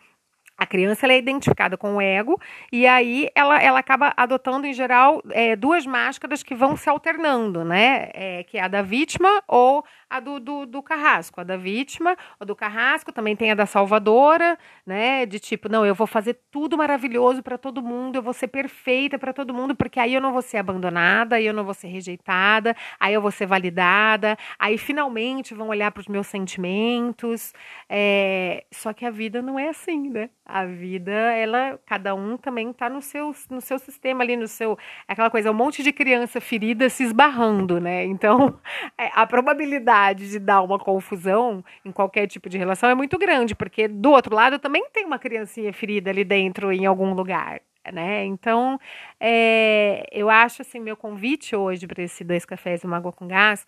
a 0.60 0.66
criança 0.66 1.06
é 1.06 1.16
identificada 1.16 1.74
com 1.78 1.96
o 1.96 2.00
ego 2.02 2.38
e 2.70 2.86
aí 2.86 3.30
ela, 3.34 3.58
ela 3.62 3.78
acaba 3.78 4.12
adotando, 4.14 4.66
em 4.66 4.74
geral, 4.74 5.22
é, 5.30 5.56
duas 5.56 5.86
máscaras 5.86 6.42
que 6.42 6.54
vão 6.54 6.76
se 6.76 6.86
alternando, 6.86 7.64
né? 7.64 8.10
É, 8.12 8.44
que 8.44 8.58
é 8.58 8.62
a 8.62 8.68
da 8.68 8.82
vítima 8.82 9.42
ou 9.48 9.82
a 10.10 10.20
do, 10.20 10.38
do, 10.38 10.66
do, 10.66 10.82
carrasco. 10.82 11.40
A 11.40 11.44
da 11.44 11.56
vítima 11.56 12.14
ou 12.38 12.46
do 12.46 12.54
carrasco, 12.54 13.10
também 13.10 13.34
tem 13.34 13.50
a 13.50 13.54
da 13.54 13.64
salvadora, 13.64 14.58
né? 14.84 15.24
De 15.24 15.40
tipo, 15.40 15.66
não, 15.66 15.86
eu 15.86 15.94
vou 15.94 16.06
fazer 16.06 16.38
tudo 16.50 16.76
maravilhoso 16.76 17.42
para 17.42 17.56
todo 17.56 17.80
mundo, 17.80 18.16
eu 18.16 18.22
vou 18.22 18.34
ser 18.34 18.48
perfeita 18.48 19.18
para 19.18 19.32
todo 19.32 19.54
mundo, 19.54 19.74
porque 19.74 19.98
aí 19.98 20.12
eu 20.12 20.20
não 20.20 20.30
vou 20.30 20.42
ser 20.42 20.58
abandonada, 20.58 21.36
aí 21.36 21.46
eu 21.46 21.54
não 21.54 21.64
vou 21.64 21.72
ser 21.72 21.88
rejeitada, 21.88 22.76
aí 22.98 23.14
eu 23.14 23.22
vou 23.22 23.30
ser 23.30 23.46
validada, 23.46 24.36
aí 24.58 24.76
finalmente 24.76 25.54
vão 25.54 25.68
olhar 25.68 25.90
para 25.90 26.02
os 26.02 26.08
meus 26.08 26.26
sentimentos. 26.26 27.54
É... 27.88 28.66
Só 28.70 28.92
que 28.92 29.06
a 29.06 29.10
vida 29.10 29.40
não 29.40 29.58
é 29.58 29.70
assim, 29.70 30.10
né? 30.10 30.28
A 30.52 30.64
vida, 30.64 31.12
ela, 31.12 31.78
cada 31.86 32.12
um 32.14 32.36
também 32.36 32.70
está 32.70 32.88
no 32.88 33.00
seu, 33.00 33.32
no 33.48 33.60
seu 33.60 33.78
sistema 33.78 34.24
ali, 34.24 34.36
no 34.36 34.48
seu. 34.48 34.76
Aquela 35.06 35.30
coisa, 35.30 35.50
um 35.50 35.54
monte 35.54 35.82
de 35.82 35.92
criança 35.92 36.40
ferida 36.40 36.88
se 36.88 37.04
esbarrando, 37.04 37.80
né? 37.80 38.04
Então, 38.04 38.58
é, 38.98 39.10
a 39.14 39.24
probabilidade 39.26 40.28
de 40.28 40.38
dar 40.40 40.62
uma 40.62 40.78
confusão 40.78 41.64
em 41.84 41.92
qualquer 41.92 42.26
tipo 42.26 42.48
de 42.48 42.58
relação 42.58 42.90
é 42.90 42.94
muito 42.94 43.16
grande, 43.16 43.54
porque 43.54 43.86
do 43.86 44.10
outro 44.10 44.34
lado 44.34 44.58
também 44.58 44.84
tem 44.92 45.04
uma 45.04 45.20
criancinha 45.20 45.72
ferida 45.72 46.10
ali 46.10 46.24
dentro 46.24 46.72
em 46.72 46.84
algum 46.84 47.14
lugar. 47.14 47.60
Né? 47.92 48.24
Então, 48.24 48.78
é, 49.18 50.04
eu 50.12 50.28
acho 50.28 50.62
assim, 50.62 50.80
meu 50.80 50.96
convite 50.96 51.56
hoje 51.56 51.86
para 51.86 52.02
esse 52.02 52.22
dois 52.24 52.44
cafés 52.44 52.82
e 52.82 52.86
uma 52.86 52.96
água 52.96 53.12
com 53.12 53.26
gás 53.26 53.66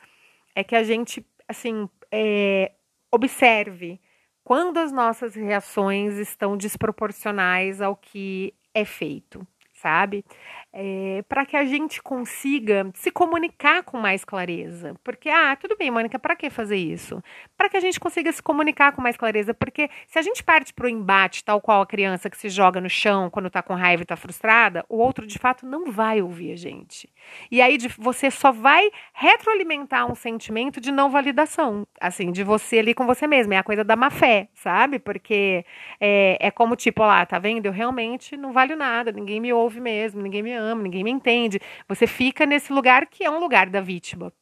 é 0.55 0.63
que 0.63 0.77
a 0.77 0.83
gente 0.83 1.25
assim 1.49 1.89
é, 2.11 2.73
observe 3.11 4.01
quando 4.45 4.79
as 4.79 4.93
nossas 4.93 5.35
reações 5.35 6.15
estão 6.19 6.57
desproporcionais 6.57 7.81
ao 7.81 7.97
que 7.97 8.55
é 8.75 8.85
feito, 8.85 9.47
sabe? 9.73 10.25
É, 10.73 11.23
para 11.29 11.45
que 11.45 11.57
a 11.57 11.65
gente 11.65 12.03
consiga 12.03 12.91
se 12.95 13.11
comunicar 13.11 13.83
com 13.83 13.99
mais 13.99 14.25
clareza. 14.25 14.95
Porque, 15.05 15.29
ah, 15.29 15.55
tudo 15.57 15.77
bem, 15.77 15.91
Mônica, 15.91 16.19
para 16.19 16.35
que 16.35 16.49
fazer 16.49 16.77
isso? 16.77 17.23
Para 17.57 17.69
que 17.69 17.77
a 17.77 17.81
gente 17.81 18.01
consiga 18.01 18.33
se 18.33 18.43
comunicar 18.43 18.93
com 18.93 19.03
mais 19.03 19.17
clareza. 19.17 19.53
Porque 19.53 19.91
se 20.07 20.19
a 20.19 20.23
gente 20.23 20.43
parte 20.43 20.73
para 20.73 20.87
o 20.87 20.89
embate, 20.89 21.45
tal 21.45 21.61
qual 21.61 21.83
a 21.83 21.87
criança 21.87 22.31
que 22.31 22.37
se 22.37 22.49
joga 22.49 22.81
no 22.81 22.89
chão 22.89 23.29
quando 23.29 23.47
está 23.47 23.63
com 23.63 23.75
raiva 23.75 24.03
e 24.03 24.05
está 24.05 24.17
frustrada, 24.17 24.85
o 24.89 24.97
outro 24.97 25.27
de 25.27 25.39
fato 25.39 25.67
não 25.67 25.91
vai 25.91 26.23
ouvir 26.23 26.53
a 26.53 26.57
gente. 26.57 27.09
E 27.51 27.61
aí 27.61 27.77
você 27.99 28.31
só 28.31 28.51
vai 28.51 28.91
retroalimentar 29.13 30.11
um 30.11 30.15
sentimento 30.15 30.81
de 30.81 30.91
não 30.91 31.11
validação, 31.11 31.87
assim, 32.01 32.33
de 32.33 32.43
você 32.43 32.79
ali 32.79 32.95
com 32.95 33.07
você 33.07 33.27
mesmo. 33.27 33.53
É 33.53 33.59
a 33.59 33.63
coisa 33.63 33.85
da 33.85 33.95
má 33.95 34.09
fé, 34.09 34.49
sabe? 34.55 34.99
Porque 34.99 35.67
é, 36.01 36.39
é 36.41 36.51
como 36.51 36.75
tipo, 36.77 37.03
lá, 37.03 37.27
tá 37.27 37.39
vendo? 37.39 37.67
Eu 37.67 37.73
realmente 37.73 38.37
não 38.39 38.53
valho 38.53 38.75
nada, 38.75 39.13
ninguém 39.13 39.39
me 39.39 39.53
ouve 39.53 39.81
mesmo, 39.81 40.23
ninguém 40.23 40.43
me 40.43 40.62
ama, 40.63 40.83
ninguém 40.83 41.05
me 41.05 41.11
entende. 41.11 41.61
Você 41.89 42.07
fica 42.07 42.47
nesse 42.47 42.73
lugar 42.73 43.07
que 43.07 43.25
é 43.25 43.31
um 43.31 43.39
lugar 43.39 43.69
da 43.69 43.81
vítima. 43.81 44.33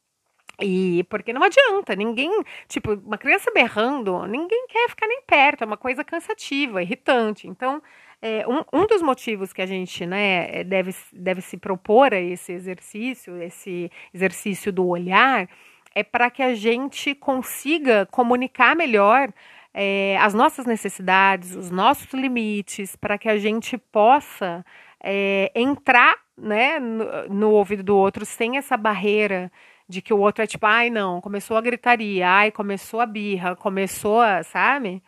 E 0.63 1.05
porque 1.05 1.33
não 1.33 1.43
adianta, 1.43 1.97
ninguém, 1.97 2.31
tipo, 2.69 2.93
uma 2.93 3.17
criança 3.17 3.51
berrando, 3.53 4.27
ninguém 4.27 4.67
quer 4.69 4.89
ficar 4.91 5.07
nem 5.07 5.23
perto, 5.23 5.63
é 5.63 5.67
uma 5.67 5.77
coisa 5.77 6.05
cansativa, 6.05 6.83
irritante. 6.83 7.49
Então, 7.49 7.83
é, 8.21 8.47
um, 8.47 8.83
um 8.83 8.87
dos 8.87 9.01
motivos 9.01 9.53
que 9.53 9.63
a 9.63 9.67
gente 9.67 10.05
né, 10.05 10.63
deve, 10.65 10.95
deve 11.13 11.41
se 11.41 11.57
propor 11.57 12.13
a 12.13 12.21
esse 12.21 12.53
exercício, 12.53 13.41
esse 13.43 13.91
exercício 14.13 14.71
do 14.73 14.87
olhar, 14.87 15.49
é 15.95 16.03
para 16.03 16.31
que 16.31 16.43
a 16.43 16.55
gente 16.55 17.15
consiga 17.15 18.07
comunicar 18.07 18.77
melhor 18.77 19.33
é, 19.73 20.19
as 20.21 20.35
nossas 20.35 20.67
necessidades, 20.67 21.55
os 21.55 21.71
nossos 21.71 22.13
limites, 22.13 22.97
para 22.97 23.17
que 23.17 23.29
a 23.29 23.39
gente 23.39 23.79
possa 23.79 24.65
é, 25.03 25.51
entrar 25.55 26.17
né, 26.37 26.79
no, 26.79 27.29
no, 27.29 27.51
ouvido 27.53 27.83
do 27.83 27.97
outro 27.97 28.25
sem 28.25 28.57
essa 28.57 28.77
barreira 28.77 29.51
de 29.89 30.01
que 30.01 30.15
o 30.15 30.19
outro 30.19 30.43
é 30.43 30.47
tipo, 30.47 30.67
ai 30.67 30.89
não, 30.91 31.21
começou 31.21 31.57
a 31.57 31.61
gritaria, 31.61 32.29
ai, 32.29 32.51
começou 32.51 33.01
a 33.01 33.07
birra, 33.07 33.57
começou 33.57 34.21
a, 34.21 34.43
sabe? 34.43 35.03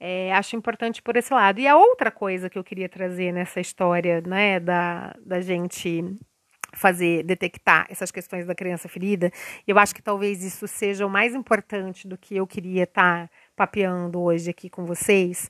É, 0.00 0.32
acho 0.34 0.56
importante 0.56 1.02
por 1.02 1.16
esse 1.16 1.32
lado. 1.32 1.60
E 1.60 1.66
a 1.66 1.76
outra 1.76 2.10
coisa 2.10 2.48
que 2.50 2.58
eu 2.58 2.64
queria 2.64 2.88
trazer 2.88 3.32
nessa 3.32 3.60
história, 3.60 4.20
né, 4.20 4.60
da, 4.60 5.14
da 5.24 5.40
gente 5.40 6.04
fazer, 6.72 7.22
detectar 7.24 7.86
essas 7.90 8.10
questões 8.10 8.46
da 8.46 8.54
criança 8.54 8.88
ferida, 8.88 9.30
eu 9.66 9.78
acho 9.78 9.94
que 9.94 10.02
talvez 10.02 10.42
isso 10.42 10.68
seja 10.68 11.06
o 11.06 11.10
mais 11.10 11.34
importante 11.34 12.06
do 12.06 12.16
que 12.16 12.36
eu 12.36 12.46
queria 12.46 12.84
estar 12.84 13.28
tá 13.28 13.30
papeando 13.56 14.20
hoje 14.20 14.50
aqui 14.50 14.70
com 14.70 14.84
vocês, 14.84 15.48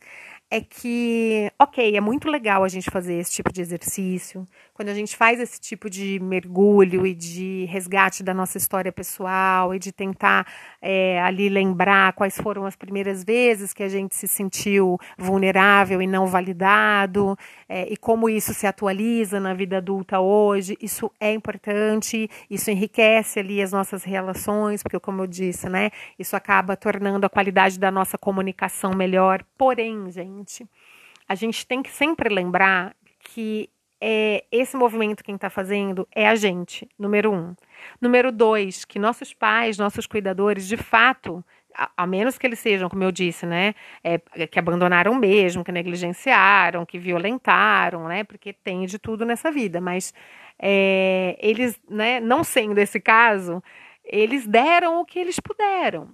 é 0.50 0.60
que, 0.62 1.52
ok, 1.58 1.94
é 1.94 2.00
muito 2.00 2.28
legal 2.30 2.64
a 2.64 2.68
gente 2.68 2.90
fazer 2.90 3.14
esse 3.14 3.32
tipo 3.32 3.52
de 3.52 3.60
exercício, 3.60 4.48
quando 4.72 4.88
a 4.88 4.94
gente 4.94 5.14
faz 5.14 5.40
esse 5.40 5.60
tipo 5.60 5.90
de 5.90 6.18
mergulho 6.20 7.06
e 7.06 7.14
de 7.14 7.66
resgate 7.66 8.22
da 8.22 8.32
nossa 8.32 8.56
história 8.56 8.90
pessoal 8.90 9.74
e 9.74 9.78
de 9.78 9.92
tentar 9.92 10.46
é, 10.80 11.20
ali 11.20 11.48
lembrar 11.48 12.14
quais 12.14 12.36
foram 12.36 12.64
as 12.64 12.76
primeiras 12.76 13.24
vezes 13.24 13.74
que 13.74 13.82
a 13.82 13.88
gente 13.88 14.14
se 14.14 14.26
sentiu 14.26 14.96
vulnerável 15.18 16.00
e 16.00 16.06
não 16.06 16.26
validado 16.26 17.36
é, 17.68 17.92
e 17.92 17.96
como 17.96 18.28
isso 18.28 18.54
se 18.54 18.66
atualiza 18.66 19.38
na 19.38 19.52
vida 19.52 19.78
adulta 19.78 20.20
hoje, 20.20 20.78
isso 20.80 21.10
é 21.20 21.32
importante, 21.32 22.30
isso 22.48 22.70
enriquece 22.70 23.40
ali 23.40 23.60
as 23.60 23.72
nossas 23.72 24.04
relações, 24.04 24.82
porque 24.82 24.98
como 24.98 25.22
eu 25.22 25.26
disse, 25.26 25.68
né, 25.68 25.90
isso 26.18 26.34
acaba 26.36 26.76
tornando 26.76 27.26
a 27.26 27.28
qualidade 27.28 27.78
da 27.78 27.90
nossa 27.90 28.16
comunicação 28.16 28.92
melhor. 28.94 29.44
Porém, 29.58 30.10
gente, 30.10 30.37
a 31.28 31.34
gente 31.34 31.66
tem 31.66 31.82
que 31.82 31.90
sempre 31.90 32.28
lembrar 32.28 32.94
que 33.20 33.70
é, 34.00 34.44
esse 34.50 34.76
movimento 34.76 35.24
quem 35.24 35.34
está 35.34 35.50
fazendo 35.50 36.06
é 36.14 36.28
a 36.28 36.34
gente, 36.34 36.88
número 36.98 37.32
um. 37.32 37.54
Número 38.00 38.30
dois, 38.30 38.84
que 38.84 38.98
nossos 38.98 39.34
pais, 39.34 39.76
nossos 39.76 40.06
cuidadores, 40.06 40.66
de 40.66 40.76
fato, 40.76 41.44
a, 41.74 41.90
a 41.96 42.06
menos 42.06 42.38
que 42.38 42.46
eles 42.46 42.58
sejam, 42.58 42.88
como 42.88 43.04
eu 43.04 43.12
disse, 43.12 43.44
né, 43.44 43.74
é, 44.02 44.18
que 44.46 44.58
abandonaram 44.58 45.14
mesmo, 45.14 45.64
que 45.64 45.72
negligenciaram, 45.72 46.86
que 46.86 46.98
violentaram, 46.98 48.08
né, 48.08 48.24
porque 48.24 48.52
tem 48.52 48.86
de 48.86 48.98
tudo 48.98 49.26
nessa 49.26 49.50
vida, 49.50 49.80
mas 49.80 50.14
é, 50.58 51.36
eles, 51.40 51.80
né, 51.88 52.20
não 52.20 52.42
sendo 52.44 52.78
esse 52.78 53.00
caso, 53.00 53.62
eles 54.04 54.46
deram 54.46 55.00
o 55.00 55.04
que 55.04 55.18
eles 55.18 55.38
puderam. 55.40 56.08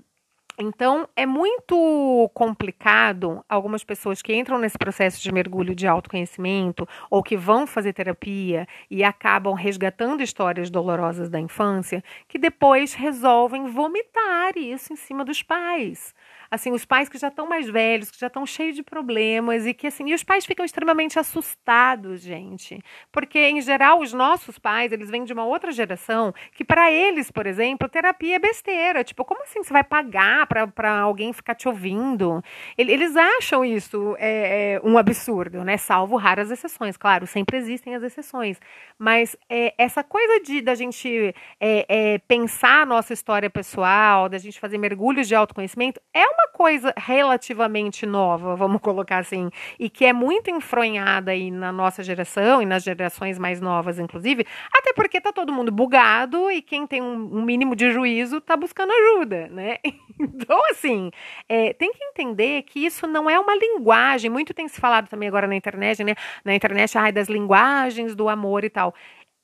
Então, 0.59 1.09
é 1.17 1.27
muito 1.27 2.31
complicado 2.33 3.45
algumas 3.49 3.83
pessoas 3.83 4.23
que 4.23 4.35
entram 4.35 4.57
nesse 4.59 4.79
processo 4.79 5.21
de 5.21 5.33
mergulho 5.33 5.75
de 5.75 5.87
autoconhecimento 5.87 6.87
ou 7.11 7.25
que 7.25 7.37
vão 7.37 7.67
fazer 7.67 7.93
terapia 7.93 8.67
e 8.89 9.03
acabam 9.03 9.53
resgatando 9.55 10.23
histórias 10.23 10.71
dolorosas 10.71 11.29
da 11.29 11.41
infância, 11.41 12.05
que 12.29 12.39
depois 12.39 12.95
resolvem 12.95 13.67
vomitar 13.67 14.57
isso 14.57 14.93
em 14.93 14.97
cima 14.97 15.25
dos 15.25 15.43
pais 15.43 16.15
assim, 16.55 16.73
os 16.73 16.85
pais 16.85 17.09
que 17.09 17.19
já 17.19 17.29
estão 17.29 17.47
mais 17.47 17.69
velhos, 17.69 18.11
que 18.11 18.19
já 18.19 18.29
estão 18.29 18.47
cheios 18.47 18.77
de 18.77 18.83
problemas 18.83 19.67
e 19.67 19.75
que 19.75 19.87
assim, 19.87 20.09
e 20.09 20.15
os 20.15 20.25
pais 20.25 20.47
ficam 20.47 20.65
extremamente 20.65 21.19
assustados, 21.19 22.21
gente, 22.21 22.81
porque 23.13 23.39
em 23.39 23.61
geral 23.61 24.01
os 24.01 24.13
nossos 24.13 24.59
pais, 24.59 24.93
eles 24.93 25.11
vêm 25.11 25.25
de 25.25 25.33
uma 25.33 25.45
outra 25.45 25.73
geração 25.73 26.33
que 26.53 26.65
para 26.65 26.91
eles, 26.91 27.31
por 27.31 27.47
exemplo, 27.47 27.89
terapia 27.89 28.37
é 28.37 28.39
besteira, 28.39 29.05
tipo, 29.05 29.25
como 29.25 29.43
assim 29.43 29.63
você 29.63 29.73
vai 29.73 29.85
pagar 29.85 30.47
para 30.47 31.01
alguém 31.01 31.33
ficar 31.33 31.55
te 31.55 31.69
ouvindo? 31.69 32.43
Eles 32.79 33.17
acham 33.17 33.65
isso 33.65 34.17
é, 34.19 34.75
é, 34.75 34.81
um 34.85 34.97
absurdo, 34.97 35.65
né? 35.65 35.77
Salvo 35.77 36.17
raras 36.17 36.51
exceções, 36.51 36.97
claro, 36.97 37.27
sempre 37.27 37.57
existem 37.57 37.95
as 37.95 38.03
exceções, 38.03 38.61
mas 38.99 39.37
é, 39.49 39.75
essa 39.77 40.03
coisa 40.03 40.41
de 40.41 40.61
da 40.61 40.75
gente 40.75 41.35
é, 41.61 41.87
é, 41.89 42.19
pensar 42.19 42.83
a 42.83 42.87
nossa 42.87 43.13
história 43.13 43.51
pessoal, 43.51 44.29
da 44.29 44.39
gente 44.39 44.61
fazer 44.61 44.79
mergulhos 44.79 45.29
de 45.29 45.35
autoconhecimento, 45.35 46.01
é 46.13 46.25
uma 46.25 46.44
uma 46.45 46.49
coisa 46.49 46.93
relativamente 46.97 48.05
nova, 48.05 48.55
vamos 48.55 48.81
colocar 48.81 49.19
assim, 49.19 49.51
e 49.79 49.89
que 49.89 50.05
é 50.05 50.13
muito 50.13 50.51
enfronhada 50.51 51.31
aí 51.31 51.51
na 51.51 51.73
nossa 51.73 52.03
geração 52.03 52.61
e 52.61 52.67
nas 52.67 52.83
gerações 52.83 53.39
mais 53.39 53.61
novas, 53.61 53.99
inclusive, 53.99 54.47
até 54.73 54.93
porque 54.93 55.21
tá 55.21 55.33
todo 55.33 55.53
mundo 55.53 55.73
bugado 55.73 56.51
e 56.51 56.61
quem 56.61 56.87
tem 56.87 57.01
um, 57.01 57.43
mínimo 57.45 57.75
de 57.75 57.91
juízo 57.91 58.41
tá 58.41 58.57
buscando 58.57 58.93
ajuda, 58.93 59.49
né? 59.49 59.79
Então, 60.17 60.61
assim, 60.71 61.11
é, 61.49 61.73
tem 61.73 61.93
que 61.93 62.05
entender 62.05 62.63
que 62.63 62.87
isso 62.87 63.05
não 63.05 63.29
é 63.29 63.37
uma 63.39 63.53
linguagem, 63.57 64.31
muito 64.31 64.55
tem 64.55 64.69
se 64.69 64.81
falado 64.81 65.09
também 65.09 65.29
agora 65.29 65.49
na 65.49 65.57
internet, 65.57 66.05
né? 66.05 66.15
Na 66.45 66.55
internet, 66.55 66.97
ai, 66.97 67.11
das 67.11 67.29
linguagens 67.29 68.15
do 68.15 68.29
amor 68.29 68.63
e 68.63 68.71
tal. 68.71 68.95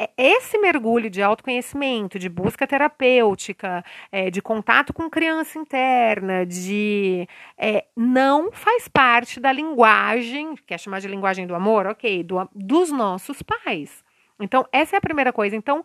É, 0.00 0.08
esse 0.16 0.56
mergulho 0.56 1.10
de 1.10 1.20
autoconhecimento, 1.20 2.18
de 2.18 2.30
busca 2.30 2.66
terapêutica, 2.66 3.84
é, 4.10 4.30
de 4.30 4.40
contato 4.40 4.94
com 4.94 5.10
criança 5.10 5.58
interna, 5.58 6.46
de 6.46 7.28
é, 7.58 7.84
não 7.94 8.50
faz 8.50 8.88
parte 8.88 9.38
da 9.38 9.52
linguagem, 9.52 10.54
quer 10.66 10.80
chamar 10.80 11.00
de 11.00 11.08
linguagem 11.08 11.46
do 11.46 11.54
amor, 11.54 11.86
ok, 11.86 12.22
do, 12.24 12.48
dos 12.54 12.90
nossos 12.90 13.42
pais. 13.42 14.02
Então, 14.40 14.66
essa 14.72 14.96
é 14.96 14.98
a 14.98 15.02
primeira 15.02 15.34
coisa. 15.34 15.54
Então, 15.54 15.84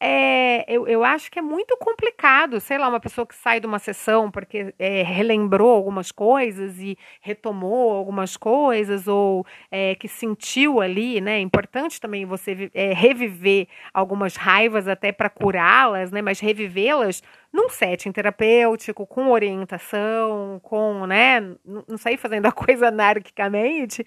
é, 0.00 0.64
eu, 0.68 0.86
eu 0.86 1.04
acho 1.04 1.30
que 1.30 1.38
é 1.38 1.42
muito 1.42 1.76
complicado, 1.78 2.60
sei 2.60 2.76
lá, 2.76 2.88
uma 2.88 3.00
pessoa 3.00 3.26
que 3.26 3.34
sai 3.34 3.60
de 3.60 3.66
uma 3.66 3.78
sessão 3.78 4.30
porque 4.30 4.74
é, 4.78 5.02
relembrou 5.02 5.70
algumas 5.70 6.10
coisas 6.12 6.78
e 6.78 6.98
retomou 7.20 7.92
algumas 7.92 8.36
coisas, 8.36 9.08
ou 9.08 9.46
é, 9.70 9.94
que 9.94 10.08
sentiu 10.08 10.80
ali, 10.80 11.20
né? 11.20 11.36
É 11.38 11.40
importante 11.40 12.00
também 12.00 12.26
você 12.26 12.70
é, 12.74 12.92
reviver 12.92 13.68
algumas 13.92 14.36
raivas 14.36 14.88
até 14.88 15.12
para 15.12 15.30
curá-las, 15.30 16.10
né? 16.10 16.20
Mas 16.20 16.40
revivê-las 16.40 17.22
num 17.52 17.68
setting 17.68 18.12
terapêutico, 18.12 19.06
com 19.06 19.30
orientação, 19.30 20.60
com, 20.62 21.06
né? 21.06 21.40
Não 21.64 21.96
sair 21.96 22.16
fazendo 22.16 22.46
a 22.46 22.52
coisa 22.52 22.88
anarquicamente. 22.88 24.04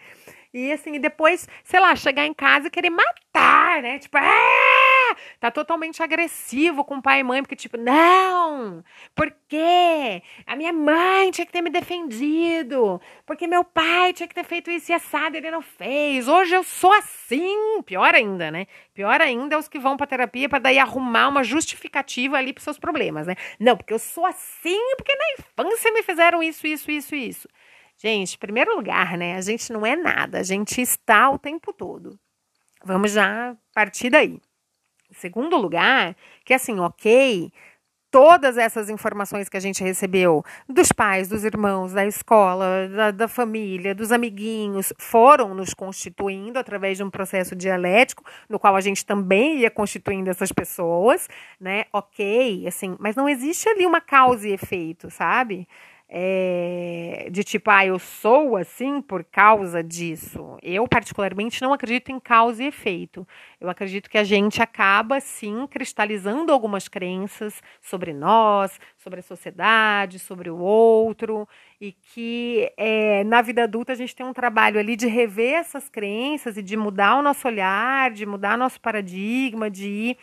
E 0.53 0.71
assim, 0.71 0.99
depois, 0.99 1.47
sei 1.63 1.79
lá, 1.79 1.95
chegar 1.95 2.25
em 2.25 2.33
casa 2.33 2.67
e 2.67 2.71
querer 2.71 2.89
matar, 2.89 3.81
né? 3.81 3.99
Tipo, 3.99 4.17
ah! 4.17 4.86
Tá 5.39 5.51
totalmente 5.51 6.01
agressivo 6.01 6.83
com 6.83 7.01
pai 7.01 7.19
e 7.19 7.23
mãe, 7.23 7.41
porque, 7.41 7.55
tipo, 7.55 7.77
não, 7.77 8.83
por 9.15 9.33
quê? 9.47 10.21
A 10.45 10.55
minha 10.55 10.73
mãe 10.73 11.31
tinha 11.31 11.45
que 11.45 11.51
ter 11.51 11.61
me 11.61 11.69
defendido, 11.69 13.01
porque 13.25 13.47
meu 13.47 13.63
pai 13.63 14.13
tinha 14.13 14.27
que 14.27 14.35
ter 14.35 14.43
feito 14.43 14.69
isso 14.71 14.91
e 14.91 14.95
assado, 14.95 15.37
ele 15.37 15.51
não 15.51 15.61
fez. 15.61 16.27
Hoje 16.27 16.55
eu 16.55 16.63
sou 16.63 16.93
assim. 16.93 17.81
Pior 17.85 18.13
ainda, 18.13 18.51
né? 18.51 18.67
Pior 18.93 19.21
ainda 19.21 19.55
é 19.55 19.57
os 19.57 19.67
que 19.67 19.79
vão 19.79 19.97
pra 19.97 20.07
terapia 20.07 20.49
para 20.49 20.59
daí 20.59 20.79
arrumar 20.79 21.27
uma 21.27 21.43
justificativa 21.43 22.37
ali 22.37 22.53
pros 22.53 22.63
seus 22.63 22.79
problemas, 22.79 23.27
né? 23.27 23.35
Não, 23.59 23.77
porque 23.77 23.93
eu 23.93 23.99
sou 23.99 24.25
assim, 24.25 24.79
porque 24.97 25.15
na 25.15 25.33
infância 25.39 25.91
me 25.91 26.03
fizeram 26.03 26.41
isso, 26.41 26.65
isso, 26.67 26.89
isso, 26.91 27.15
isso. 27.15 27.47
Gente, 27.97 28.35
em 28.35 28.39
primeiro 28.39 28.75
lugar, 28.75 29.17
né? 29.17 29.35
A 29.35 29.41
gente 29.41 29.73
não 29.73 29.85
é 29.85 29.95
nada, 29.95 30.39
a 30.39 30.43
gente 30.43 30.79
está 30.81 31.29
o 31.29 31.39
tempo 31.39 31.73
todo. 31.73 32.19
Vamos 32.83 33.11
já 33.11 33.55
partir 33.73 34.09
daí. 34.09 34.39
Segundo 35.11 35.57
lugar, 35.57 36.15
que 36.43 36.53
assim, 36.53 36.79
ok, 36.79 37.51
todas 38.11 38.57
essas 38.57 38.89
informações 38.89 39.49
que 39.49 39.57
a 39.57 39.59
gente 39.59 39.83
recebeu 39.83 40.43
dos 40.67 40.91
pais, 40.91 41.27
dos 41.27 41.43
irmãos, 41.43 41.93
da 41.93 42.05
escola, 42.05 42.87
da, 42.87 43.11
da, 43.11 43.27
família, 43.27 43.93
dos 43.93 44.11
amiguinhos, 44.11 44.93
foram 44.97 45.53
nos 45.53 45.73
constituindo 45.73 46.57
através 46.57 46.97
de 46.97 47.03
um 47.03 47.09
processo 47.09 47.55
dialético, 47.55 48.23
no 48.49 48.59
qual 48.59 48.75
a 48.75 48.81
gente 48.81 49.05
também 49.05 49.59
ia 49.59 49.69
constituindo 49.69 50.29
essas 50.29 50.51
pessoas, 50.51 51.27
né? 51.59 51.85
Ok, 51.93 52.65
assim, 52.67 52.95
mas 52.99 53.15
não 53.15 53.27
existe 53.27 53.67
ali 53.69 53.85
uma 53.85 54.01
causa 54.01 54.47
e 54.47 54.53
efeito, 54.53 55.09
sabe? 55.09 55.67
É, 56.09 57.27
de 57.29 57.43
tipo, 57.43 57.69
ah, 57.69 57.85
eu 57.85 57.99
sou 57.99 58.55
assim 58.55 59.01
por 59.01 59.25
causa 59.25 59.83
disso. 59.83 60.57
Eu, 60.63 60.87
particularmente, 60.87 61.61
não 61.61 61.73
acredito 61.73 62.11
em 62.11 62.19
causa 62.19 62.63
e 62.63 62.67
efeito. 62.67 63.27
Eu 63.59 63.69
acredito 63.69 64.09
que 64.09 64.17
a 64.17 64.23
gente 64.23 64.61
acaba, 64.61 65.19
sim, 65.19 65.67
cristalizando 65.67 66.53
algumas 66.53 66.87
crenças 66.87 67.61
sobre 67.81 68.13
nós, 68.13 68.79
sobre 68.95 69.19
a 69.19 69.23
sociedade, 69.23 70.17
sobre 70.17 70.49
o 70.49 70.57
outro, 70.57 71.47
e 71.79 71.91
que 71.91 72.71
é, 72.77 73.25
na 73.25 73.41
vida 73.41 73.63
adulta 73.63 73.91
a 73.91 73.95
gente 73.95 74.15
tem 74.15 74.25
um 74.25 74.33
trabalho 74.33 74.79
ali 74.79 74.95
de 74.95 75.07
rever 75.07 75.55
essas 75.55 75.89
crenças 75.89 76.55
e 76.55 76.63
de 76.63 76.77
mudar 76.77 77.17
o 77.17 77.21
nosso 77.21 77.47
olhar, 77.47 78.11
de 78.11 78.25
mudar 78.25 78.57
nosso 78.57 78.79
paradigma, 78.79 79.69
de 79.69 79.87
ir. 79.87 80.17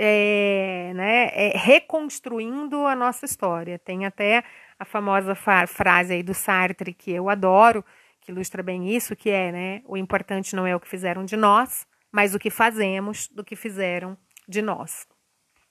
É, 0.00 0.92
né, 0.94 1.26
reconstruindo 1.56 2.86
a 2.86 2.94
nossa 2.94 3.24
história. 3.24 3.80
Tem 3.80 4.06
até 4.06 4.44
a 4.78 4.84
famosa 4.84 5.34
frase 5.34 6.14
aí 6.14 6.22
do 6.22 6.34
Sartre 6.34 6.94
que 6.94 7.10
eu 7.10 7.28
adoro, 7.28 7.84
que 8.20 8.30
ilustra 8.30 8.62
bem 8.62 8.94
isso, 8.94 9.16
que 9.16 9.30
é, 9.30 9.50
né, 9.50 9.82
o 9.84 9.96
importante 9.96 10.54
não 10.54 10.66
é 10.66 10.76
o 10.76 10.80
que 10.80 10.88
fizeram 10.88 11.24
de 11.24 11.36
nós, 11.36 11.86
mas 12.12 12.34
o 12.34 12.38
que 12.38 12.50
fazemos 12.50 13.28
do 13.28 13.44
que 13.44 13.56
fizeram 13.56 14.16
de 14.48 14.62
nós. 14.62 15.06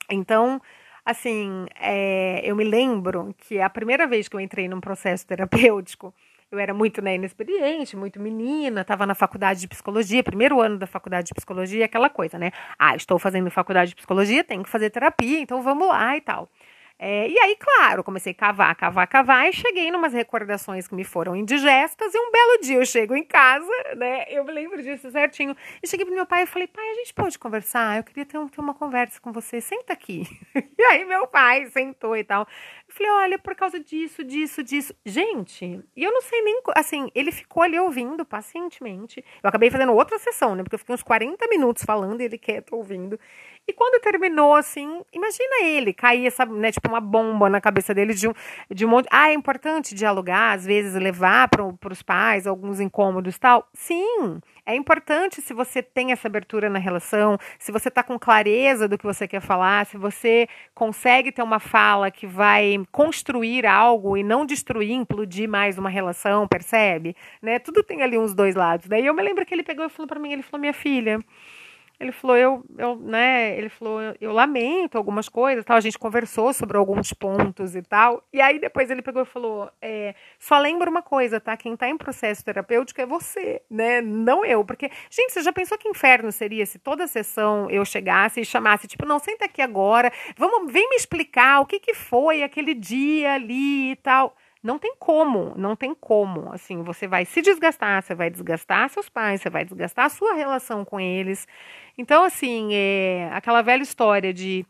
Então, 0.10 0.62
assim, 1.06 1.65
é, 1.76 2.41
eu 2.43 2.56
me 2.56 2.63
lembro 2.63 3.34
que 3.38 3.60
a 3.60 3.70
primeira 3.70 4.06
vez 4.08 4.28
que 4.28 4.36
eu 4.36 4.39
entrei 4.39 4.67
num 4.67 4.82
processo 4.82 5.26
terapêutico, 5.26 6.13
eu 6.50 6.60
era 6.60 6.74
muito 6.74 7.02
né, 7.02 7.15
inexperiente, 7.15 7.98
muito 7.98 8.22
menina, 8.22 8.82
estava 8.82 9.06
na 9.06 9.13
faculdade 9.13 9.60
de 9.60 9.67
psicologia, 9.67 10.24
primeiro 10.24 10.62
ano 10.62 10.78
da 10.78 10.88
faculdade 10.88 11.28
de 11.28 11.34
psicologia, 11.34 11.86
aquela 11.86 12.10
coisa, 12.10 12.39
né? 12.39 12.52
Ah, 12.80 12.96
estou 12.96 13.20
fazendo 13.20 13.52
faculdade 13.52 13.89
de 13.89 13.96
psicologia, 13.96 14.43
tenho 14.43 14.63
que 14.63 14.70
fazer 14.70 14.89
terapia, 14.89 15.39
então 15.39 15.62
vamos 15.62 15.88
lá 15.89 16.15
e 16.15 16.22
tal. 16.22 16.50
É, 17.00 17.30
e 17.30 17.38
aí, 17.40 17.56
claro, 17.56 18.04
comecei 18.04 18.32
a 18.32 18.36
cavar, 18.36 18.76
cavar, 18.76 19.08
cavar 19.08 19.48
e 19.48 19.54
cheguei 19.54 19.92
numas 19.92 20.14
recordações 20.14 20.88
que 20.88 20.96
me 20.96 21.04
foram 21.04 21.36
indigestas. 21.36 22.14
E 22.14 22.18
um 22.18 22.32
belo 22.32 22.60
dia 22.62 22.78
eu 22.78 22.86
chego 22.86 23.16
em 23.16 23.24
casa, 23.24 23.70
né? 23.96 24.26
Eu 24.30 24.44
me 24.44 24.52
lembro 24.52 24.82
disso 24.82 25.12
certinho. 25.12 25.56
E 25.82 25.88
cheguei 25.88 26.06
pro 26.06 26.16
meu 26.16 26.26
pai 26.26 26.44
e 26.44 26.48
falei: 26.48 26.68
pai, 26.68 26.90
a 26.90 26.96
gente 26.96 27.14
pode 27.14 27.38
conversar? 27.38 27.98
Eu 27.98 28.04
queria 28.04 28.26
ter, 28.26 28.40
um, 28.40 28.48
ter 28.48 28.60
uma 28.60 28.74
conversa 28.74 29.20
com 29.22 29.32
você. 29.32 29.62
Senta 29.62 29.94
aqui. 29.94 30.24
e 30.56 30.84
aí, 30.86 31.06
meu 31.06 31.28
pai 31.28 31.68
sentou 31.68 32.18
e 32.18 32.24
tal. 32.24 32.48
Eu 32.88 32.95
falei: 32.95 33.12
olha, 33.12 33.39
por 33.39 33.56
causa 33.56 33.80
disso, 33.80 34.23
disso, 34.23 34.63
disso. 34.63 34.93
Gente, 35.06 35.84
e 35.95 36.04
eu 36.04 36.12
não 36.12 36.21
sei 36.21 36.41
nem. 36.41 36.62
Assim, 36.76 37.10
ele 37.13 37.32
ficou 37.32 37.62
ali 37.63 37.78
ouvindo 37.80 38.26
pacientemente. 38.26 39.23
Eu 39.43 39.50
acabei 39.50 39.69
fazendo 39.69 39.93
outra 39.93 40.17
sessão, 40.17 40.56
né? 40.56 40.63
Porque 40.63 40.76
eu 40.76 40.80
fiquei 40.80 40.95
uns 40.95 41.04
40 41.04 41.47
minutos 41.47 41.84
falando 41.84 42.21
e 42.21 42.26
ele 42.26 42.38
quieto 42.38 42.73
ouvindo. 42.76 43.19
E 43.67 43.73
quando 43.73 44.02
terminou, 44.02 44.56
assim, 44.56 45.02
imagina 45.12 45.65
ele 45.65 45.91
cair 45.93 46.26
essa, 46.26 46.45
né, 46.45 46.71
tipo 46.71 46.88
uma 46.88 47.02
bomba 47.02 47.50
na 47.50 47.60
cabeça 47.60 47.93
dele 47.93 48.13
de 48.13 48.30
um, 48.30 48.34
de 48.73 48.86
um 48.86 48.89
monte. 48.89 49.10
Ah, 49.12 49.30
é 49.30 49.34
importante 49.34 49.93
dialogar, 49.93 50.54
às 50.54 50.65
vezes 50.65 50.93
levar 50.95 51.50
para 51.50 51.91
os 51.91 52.02
pais 52.02 52.47
alguns 52.47 52.80
incômodos 52.80 53.38
tal. 53.38 53.67
Sim, 53.73 54.39
é 54.67 54.75
importante 54.75 55.41
se 55.41 55.53
você 55.53 55.82
tem 55.82 56.12
essa 56.12 56.27
abertura 56.27 56.69
na 56.69 56.77
relação, 56.77 57.39
se 57.58 57.71
você 57.71 57.88
está 57.88 58.03
com 58.03 58.19
clareza 58.19 58.86
do 58.86 58.97
que 58.97 59.06
você 59.06 59.25
quer 59.25 59.39
falar, 59.39 59.86
se 59.86 59.97
você 59.97 60.47
consegue 60.75 61.32
ter 61.32 61.41
uma 61.41 61.58
fala 61.58 62.12
que 62.12 62.27
vai 62.27 62.77
construir 62.91 63.65
algo 63.65 64.17
e 64.17 64.23
não 64.23 64.45
destruir, 64.45 64.91
implodir 64.91 65.47
mais 65.47 65.77
uma 65.77 65.89
relação, 65.89 66.45
percebe? 66.45 67.15
Né? 67.41 67.60
Tudo 67.60 67.82
tem 67.82 68.03
ali 68.03 68.17
uns 68.17 68.34
dois 68.34 68.56
lados. 68.56 68.88
Daí 68.88 69.06
eu 69.06 69.13
me 69.13 69.23
lembro 69.23 69.45
que 69.45 69.56
ele 69.56 69.63
pegou 69.63 69.86
e 69.86 69.89
falou 69.89 70.08
para 70.08 70.19
mim, 70.19 70.34
ele 70.34 70.43
falou, 70.43 70.60
minha 70.60 70.73
filha. 70.73 71.19
Ele 72.00 72.12
falou, 72.12 72.38
eu, 72.38 72.64
eu, 72.78 72.96
né, 72.96 73.58
ele 73.58 73.70
falou, 73.70 74.00
eu 74.22 74.32
lamento 74.32 74.98
algumas 74.98 75.28
coisas, 75.28 75.66
tal. 75.66 75.78
A 75.78 75.82
gente 75.82 75.98
conversou 75.98 76.54
sobre 76.54 76.78
alguns 76.78 77.12
pontos 77.12 77.76
e 77.76 77.82
tal. 77.82 78.24
E 78.32 78.40
aí 78.40 78.60
depois 78.60 78.92
ele 78.92 79.02
pegou 79.02 79.24
e 79.24 79.26
falou, 79.26 79.70
é, 79.82 80.14
só 80.38 80.60
lembra 80.60 80.90
uma 80.90 81.02
coisa, 81.02 81.40
tá? 81.40 81.58
Quem 81.58 81.76
tá 81.76 81.90
em 81.90 81.98
processo 81.98 82.46
terapêutico 82.46 83.02
é 83.02 83.06
você, 83.06 83.64
né? 83.70 84.00
Não 84.02 84.46
eu, 84.46 84.64
porque 84.64 84.92
gente, 85.10 85.34
você 85.34 85.42
já 85.42 85.52
pensou 85.52 85.78
que 85.78 85.90
inferno 85.90 86.32
seria 86.32 86.66
se 86.68 86.78
toda 86.78 87.08
sessão 87.08 87.68
eu 87.70 87.84
chegasse 87.84 88.42
e 88.42 88.46
chamasse, 88.46 88.88
tipo, 88.88 89.06
não 89.06 89.18
senta 89.18 89.46
aqui 89.46 89.62
agora, 89.62 90.12
vamos, 90.38 90.72
vem 90.72 90.88
me 90.90 90.96
explicar 90.96 91.62
o 91.62 91.66
que 91.66 91.80
que 91.80 91.96
foi 91.96 92.44
aquele 92.44 92.76
dia 92.76 93.34
ali 93.34 93.92
e 93.92 93.96
tal. 93.96 94.36
Não 94.63 94.80
tem 94.80 94.96
como, 94.98 95.54
não 95.56 95.76
tem 95.76 95.93
como. 95.93 96.52
Assim, 96.52 96.82
você 96.84 97.08
vai 97.08 97.26
se 97.26 97.41
desgastar, 97.41 98.04
você 98.04 98.15
vai 98.15 98.30
desgastar 98.30 98.89
seus 98.89 99.10
pais, 99.10 99.41
você 99.41 99.50
vai 99.50 99.63
desgastar 99.65 100.06
a 100.06 100.10
sua 100.10 100.34
relação 100.34 100.84
com 100.84 101.00
eles. 101.00 101.48
Então, 101.98 102.24
assim, 102.24 102.70
é 102.74 103.30
aquela 103.34 103.62
velha 103.62 103.84
história 103.84 104.34
de 104.34 104.65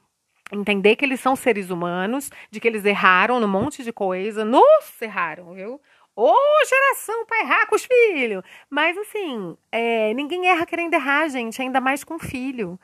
entender 0.51 0.95
que 0.95 1.05
eles 1.05 1.19
são 1.19 1.35
seres 1.35 1.69
humanos, 1.69 2.29
de 2.49 2.59
que 2.59 2.67
eles 2.67 2.85
erraram 2.85 3.39
num 3.39 3.47
monte 3.47 3.83
de 3.83 3.91
coisa. 3.91 4.45
Nossa, 4.45 5.05
erraram, 5.05 5.53
viu? 5.53 5.81
Ô, 6.15 6.33
geração 6.67 7.25
para 7.27 7.41
errar 7.41 7.67
com 7.67 7.75
os 7.75 7.85
filhos! 7.85 8.43
Mas, 8.69 8.97
assim, 8.97 9.55
é, 9.71 10.13
ninguém 10.15 10.47
erra 10.47 10.65
querendo 10.65 10.93
errar, 10.95 11.27
gente, 11.29 11.61
ainda 11.61 11.79
mais 11.79 12.03
com 12.03 12.17
filho. 12.17 12.79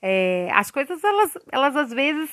É, 0.00 0.48
as 0.54 0.70
coisas, 0.70 1.02
elas, 1.04 1.36
elas 1.52 1.76
às 1.76 1.92
vezes 1.92 2.30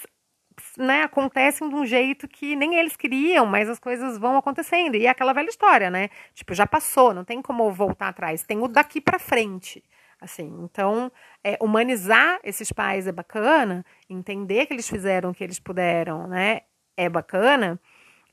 né, 0.78 1.04
acontecem 1.04 1.70
de 1.70 1.76
um 1.76 1.86
jeito 1.86 2.28
que 2.28 2.56
nem 2.56 2.76
eles 2.76 2.96
queriam, 2.96 3.46
mas 3.46 3.70
as 3.70 3.80
coisas 3.80 4.18
vão 4.18 4.38
acontecendo. 4.38 4.96
E 4.96 5.06
é 5.06 5.10
aquela 5.10 5.34
velha 5.34 5.50
história, 5.50 5.90
né? 5.90 6.10
Tipo, 6.34 6.54
já 6.54 6.66
passou, 6.68 7.14
não 7.14 7.24
tem 7.24 7.42
como 7.42 7.72
voltar 7.72 8.10
atrás, 8.10 8.44
tem 8.44 8.62
o 8.62 8.68
daqui 8.68 9.02
para 9.02 9.20
frente. 9.20 9.84
Assim, 10.20 10.48
então, 10.64 11.12
é, 11.44 11.58
humanizar 11.62 12.40
esses 12.44 12.72
pais 12.72 13.06
é 13.08 13.12
bacana, 13.12 13.86
entender 14.10 14.66
que 14.66 14.74
eles 14.74 14.90
fizeram 14.90 15.30
o 15.32 15.34
que 15.34 15.44
eles 15.44 15.60
puderam, 15.60 16.28
né? 16.28 16.62
É 16.98 17.10
bacana. 17.10 17.80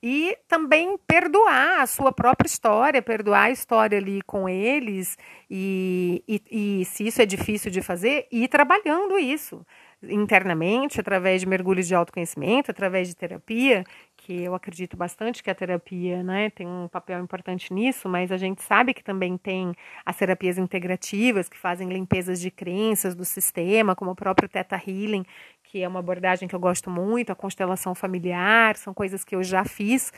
e 0.03 0.37
também 0.49 0.99
perdoar 1.07 1.81
a 1.83 1.87
sua 1.87 2.13
própria 2.13 2.47
história, 2.49 3.01
perdoar 3.01 3.45
a 3.45 3.51
história 3.51 3.99
ali 3.99 4.21
com 4.23 4.49
eles, 4.49 5.17
e, 5.51 6.25
e, 6.29 6.81
e 6.81 6.85
se 6.85 7.07
isso 7.07 7.23
é 7.23 7.27
difícil 7.27 7.71
de 7.71 7.81
fazer, 7.83 8.27
ir 8.33 8.49
trabalhando 8.49 9.19
isso 9.19 9.65
internamente, 10.05 11.01
através 11.01 11.41
de 11.41 11.49
mergulhos 11.49 11.87
de 11.87 11.95
autoconhecimento, 11.95 12.71
através 12.71 13.09
de 13.09 13.17
terapia, 13.17 13.85
que 14.17 14.43
eu 14.43 14.55
acredito 14.55 14.97
bastante 14.97 15.43
que 15.43 15.51
a 15.51 15.55
terapia 15.55 16.23
né, 16.23 16.51
tem 16.51 16.67
um 16.67 16.89
papel 16.89 17.23
importante 17.23 17.73
nisso, 17.73 18.09
mas 18.09 18.31
a 18.31 18.37
gente 18.37 18.63
sabe 18.63 18.95
que 18.95 19.03
também 19.03 19.37
tem 19.37 19.75
as 20.05 20.17
terapias 20.17 20.59
integrativas, 20.59 21.49
que 21.49 21.59
fazem 21.59 21.89
limpezas 21.89 22.41
de 22.41 22.51
crenças 22.51 23.15
do 23.15 23.25
sistema, 23.25 23.95
como 23.97 24.11
o 24.13 24.17
próprio 24.17 24.49
Theta 24.49 24.77
Healing, 24.77 25.25
que 25.65 25.83
é 25.83 25.89
uma 25.89 26.01
abordagem 26.01 26.49
que 26.49 26.55
eu 26.55 26.61
gosto 26.61 26.91
muito, 26.91 27.33
a 27.33 27.35
constelação 27.35 27.95
familiar, 27.95 28.77
são 28.77 28.93
coisas 28.93 29.25
que 29.25 29.35
eu 29.35 29.43
já 29.43 29.65
fiz 29.65 30.13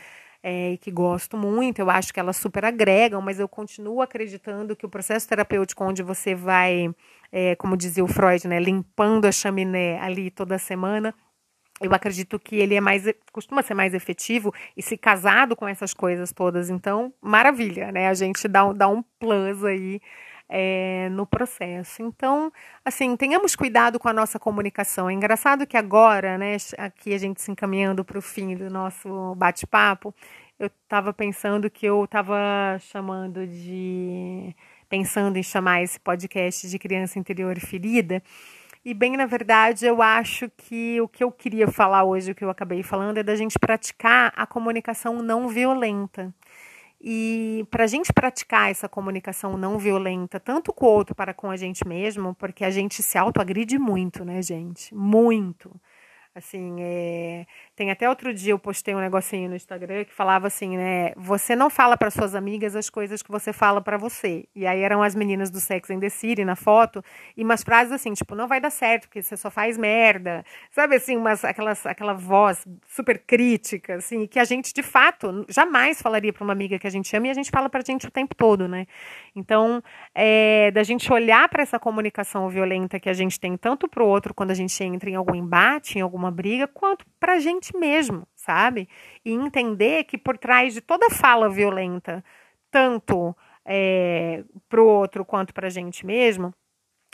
é, 0.47 0.73
e 0.73 0.77
que 0.77 0.91
gosto 0.91 1.39
muito, 1.39 1.79
eu 1.79 1.89
acho 1.89 2.13
que 2.13 2.21
elas 2.21 2.37
super 2.37 2.67
agregam, 2.67 3.23
mas 3.23 3.41
eu 3.41 3.49
continuo 3.49 4.03
acreditando 4.03 4.77
que 4.77 4.85
o 4.85 4.91
processo 4.91 5.27
terapêutico 5.27 5.83
onde 5.83 6.03
você 6.03 6.35
vai, 6.35 6.95
é, 7.33 7.57
como 7.57 7.79
dizia 7.79 8.05
o 8.05 8.07
Freud, 8.07 8.47
né, 8.47 8.61
limpando 8.61 9.25
a 9.25 9.33
chaminé 9.33 9.99
ali 10.01 10.31
toda 10.31 10.59
semana, 10.59 11.15
eu 11.81 11.95
acredito 11.95 12.39
que 12.39 12.57
ele 12.57 12.75
é 12.75 12.81
mais 12.81 13.05
costuma 13.33 13.63
ser 13.63 13.73
mais 13.73 13.95
efetivo 13.95 14.53
e 14.77 14.83
se 14.83 14.99
casado 14.99 15.57
com 15.57 15.67
essas 15.67 15.95
coisas 15.95 16.31
todas, 16.31 16.69
então 16.69 17.13
maravilha, 17.23 17.91
né? 17.91 18.09
A 18.09 18.15
gente 18.15 18.47
dá, 18.47 18.71
dá 18.73 18.87
um 18.87 19.03
plus 19.19 19.65
aí 19.65 19.99
é, 20.49 21.09
no 21.11 21.27
processo. 21.27 22.03
Então, 22.03 22.53
assim, 22.85 23.17
tenhamos 23.17 23.57
cuidado 23.57 23.99
com 23.99 24.09
a 24.09 24.13
nossa 24.13 24.39
comunicação. 24.39 25.09
É 25.09 25.13
engraçado 25.13 25.67
que 25.67 25.77
agora, 25.77 26.39
né, 26.39 26.57
aqui 26.79 27.15
a 27.15 27.19
gente 27.19 27.41
se 27.41 27.51
encaminhando 27.51 28.05
para 28.05 28.19
o 28.19 28.23
fim 28.23 28.55
do 28.57 28.71
nosso 28.71 29.35
bate-papo, 29.37 30.15
eu 30.59 30.69
estava 30.69 31.13
pensando 31.13 31.69
que 31.71 31.87
eu 31.87 32.05
estava 32.05 32.79
chamando 32.81 33.47
de. 33.47 34.55
pensando 34.89 35.37
em 35.37 35.43
chamar 35.43 35.83
esse 35.83 35.99
podcast 35.99 36.69
de 36.69 36.79
Criança 36.79 37.19
Interior 37.19 37.59
Ferida. 37.59 38.23
E 38.85 38.93
bem, 38.93 39.17
na 39.17 39.25
verdade, 39.25 39.87
eu 39.87 40.03
acho 40.03 40.51
que 40.57 41.01
o 41.01 41.09
que 41.09 41.25
eu 41.25 41.33
queria 41.33 41.67
falar 41.67 42.05
hoje, 42.05 42.33
o 42.33 42.35
que 42.35 42.45
eu 42.45 42.51
acabei 42.51 42.83
falando, 42.83 43.17
é 43.17 43.23
da 43.23 43.35
gente 43.35 43.59
praticar 43.59 44.31
a 44.37 44.47
comunicação 44.47 45.23
não 45.23 45.49
violenta. 45.49 46.33
E 47.07 47.67
para 47.71 47.85
a 47.85 47.87
gente 47.87 48.11
praticar 48.15 48.71
essa 48.71 48.89
comunicação 48.89 49.59
não 49.59 49.79
violenta, 49.79 50.41
tanto 50.41 50.73
com 50.73 50.87
o 50.87 50.89
outro 50.89 51.15
para 51.15 51.35
com 51.35 51.51
a 51.51 51.57
gente 51.57 51.87
mesmo, 51.87 52.35
porque 52.35 52.65
a 52.65 52.71
gente 52.71 53.03
se 53.03 53.19
autoagride 53.19 53.79
muito, 53.79 54.25
né, 54.25 54.41
gente? 54.41 54.95
Muito. 54.95 55.71
Assim, 56.37 56.79
é... 56.81 57.47
tem 57.77 57.93
até 57.93 58.09
outro 58.09 58.35
dia 58.35 58.53
eu 58.53 58.59
postei 58.59 58.93
um 58.93 58.99
negocinho 58.99 59.49
no 59.49 59.55
Instagram 59.55 60.05
que 60.05 60.13
falava 60.13 60.49
assim, 60.49 60.77
né? 60.77 61.13
Você 61.17 61.55
não 61.55 61.71
fala 61.71 61.97
para 61.97 62.11
suas 62.11 62.35
amigas 62.35 62.75
as 62.75 62.91
coisas 62.91 63.23
que 63.23 63.31
você 63.31 63.53
fala 63.53 63.81
para 63.81 63.97
você. 63.97 64.45
E 64.53 64.67
aí 64.67 64.81
eram 64.81 65.01
as 65.01 65.15
meninas 65.15 65.49
do 65.49 65.61
Sex 65.61 65.91
and 65.91 66.01
the 66.01 66.09
City 66.09 66.45
na 66.45 66.57
foto 66.57 67.05
e 67.37 67.45
umas 67.45 67.63
frases 67.63 67.93
assim, 67.93 68.13
tipo, 68.15 68.35
não 68.35 68.49
vai 68.49 68.61
dar 68.61 68.71
certo 68.71 69.07
porque 69.07 69.23
você 69.23 69.37
só 69.37 69.49
faz 69.49 69.79
merda. 69.79 70.45
Sabe 70.73 70.97
assim, 70.97 71.17
umas 71.17 71.45
aquelas 71.45 71.87
aquela 71.87 72.15
voz 72.15 72.67
super 72.85 73.23
crítica, 73.25 73.95
assim, 73.95 74.27
que 74.27 74.41
a 74.41 74.45
gente 74.45 74.75
de 74.75 74.83
fato 74.83 75.47
jamais 75.49 76.03
falaria 76.03 76.33
para 76.33 76.43
uma 76.43 76.53
amiga 76.53 76.81
que 76.81 76.87
a 76.89 76.91
gente 76.91 77.17
ama 77.17 77.29
e 77.29 77.31
a 77.31 77.35
gente 77.35 77.51
fala 77.53 77.71
pra 77.71 77.81
gente 77.87 78.09
o 78.09 78.11
tempo 78.11 78.35
todo, 78.35 78.67
né? 78.67 78.89
Então, 79.37 79.81
é, 80.13 80.73
da 80.73 80.83
gente 80.83 81.13
olhar 81.13 81.49
para 81.49 81.63
essa 81.63 81.79
comunicação 81.79 82.49
violenta 82.49 82.99
que 82.99 83.09
a 83.09 83.13
gente 83.13 83.39
tem 83.39 83.57
tanto 83.57 83.89
pro 83.89 84.05
outro 84.05 84.35
quando 84.35 84.51
a 84.51 84.55
gente 84.55 84.83
entra 84.83 85.09
em 85.09 85.15
algum 85.15 85.35
embate, 85.35 85.99
em 85.99 86.03
alguma 86.03 86.24
uma 86.25 86.31
briga, 86.31 86.67
quanto 86.67 87.05
para 87.21 87.35
a 87.35 87.39
gente 87.39 87.77
mesmo, 87.77 88.27
sabe? 88.35 88.89
E 89.25 89.33
entender 89.33 90.05
que 90.05 90.19
por 90.19 90.37
trás 90.39 90.75
de 90.75 90.81
toda 90.81 91.11
fala 91.11 91.49
violenta, 91.49 92.25
tanto 92.71 93.37
é, 93.65 94.45
para 94.69 94.83
o 94.83 94.87
outro 94.87 95.25
quanto 95.25 95.55
para 95.55 95.69
a 95.69 95.71
gente 95.71 96.05
mesmo, 96.05 96.53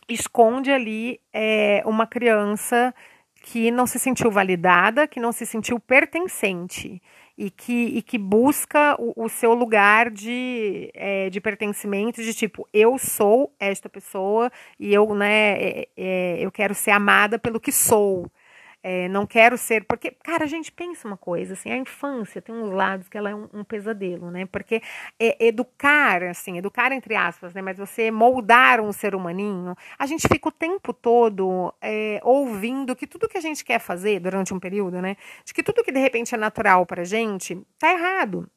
esconde 0.09 0.70
ali 0.70 1.20
é, 1.33 1.83
uma 1.87 2.07
criança 2.07 2.94
que 3.42 3.70
não 3.70 3.87
se 3.87 3.99
sentiu 3.99 4.31
validada, 4.31 5.07
que 5.07 5.20
não 5.20 5.33
se 5.33 5.46
sentiu 5.46 5.81
pertencente 5.81 7.01
e 7.38 7.51
que, 7.51 7.73
e 7.73 8.03
que 8.03 8.18
busca 8.18 8.94
o, 9.01 9.25
o 9.25 9.29
seu 9.29 9.55
lugar 9.55 10.11
de, 10.11 10.90
é, 10.94 11.31
de 11.31 11.40
pertencimento, 11.40 12.23
de 12.23 12.35
tipo, 12.35 12.68
eu 12.73 12.99
sou 12.99 13.55
esta 13.59 13.88
pessoa 13.88 14.53
e 14.79 14.92
eu, 14.92 15.14
né, 15.14 15.53
é, 15.53 15.88
é, 15.96 16.37
eu 16.38 16.53
quero 16.53 16.75
ser 16.75 16.90
amada 16.90 17.38
pelo 17.38 17.59
que 17.59 17.73
sou. 17.73 18.31
É, 18.83 19.09
não 19.09 19.27
quero 19.27 19.59
ser. 19.59 19.85
Porque, 19.85 20.11
cara, 20.11 20.45
a 20.45 20.47
gente 20.47 20.73
pensa 20.73 21.07
uma 21.07 21.16
coisa, 21.16 21.53
assim, 21.53 21.71
a 21.71 21.77
infância 21.77 22.40
tem 22.40 22.55
uns 22.55 22.71
lados 22.71 23.09
que 23.09 23.19
ela 23.19 23.31
é 23.31 23.35
um, 23.35 23.49
um 23.53 23.64
pesadelo, 23.64 24.31
né? 24.31 24.47
Porque 24.47 24.83
é, 25.19 25.47
educar, 25.47 26.23
assim, 26.23 26.59
educar 26.59 26.93
entre 26.93 27.14
aspas, 27.14 27.53
né? 27.55 27.61
Mas 27.61 27.79
você 27.79 28.11
moldar 28.11 28.81
um 28.81 28.93
ser 28.93 29.14
humaninho, 29.14 29.77
a 29.99 30.07
gente 30.07 30.27
fica 30.29 30.49
o 30.49 30.53
tempo 30.53 30.93
todo 30.93 31.75
é, 31.81 32.21
ouvindo 32.23 32.97
que 32.97 33.07
tudo 33.07 33.29
que 33.29 33.38
a 33.38 33.40
gente 33.40 33.64
quer 33.64 33.79
fazer 33.79 34.21
durante 34.21 34.55
um 34.55 34.59
período, 34.61 35.01
né? 35.03 35.16
De 35.45 35.53
que 35.53 35.62
tudo 35.62 35.85
que 35.85 35.93
de 35.93 36.01
repente 36.01 36.35
é 36.35 36.38
natural 36.38 36.87
pra 36.87 37.05
gente, 37.05 37.61
tá 37.79 37.93
errado. 37.93 38.49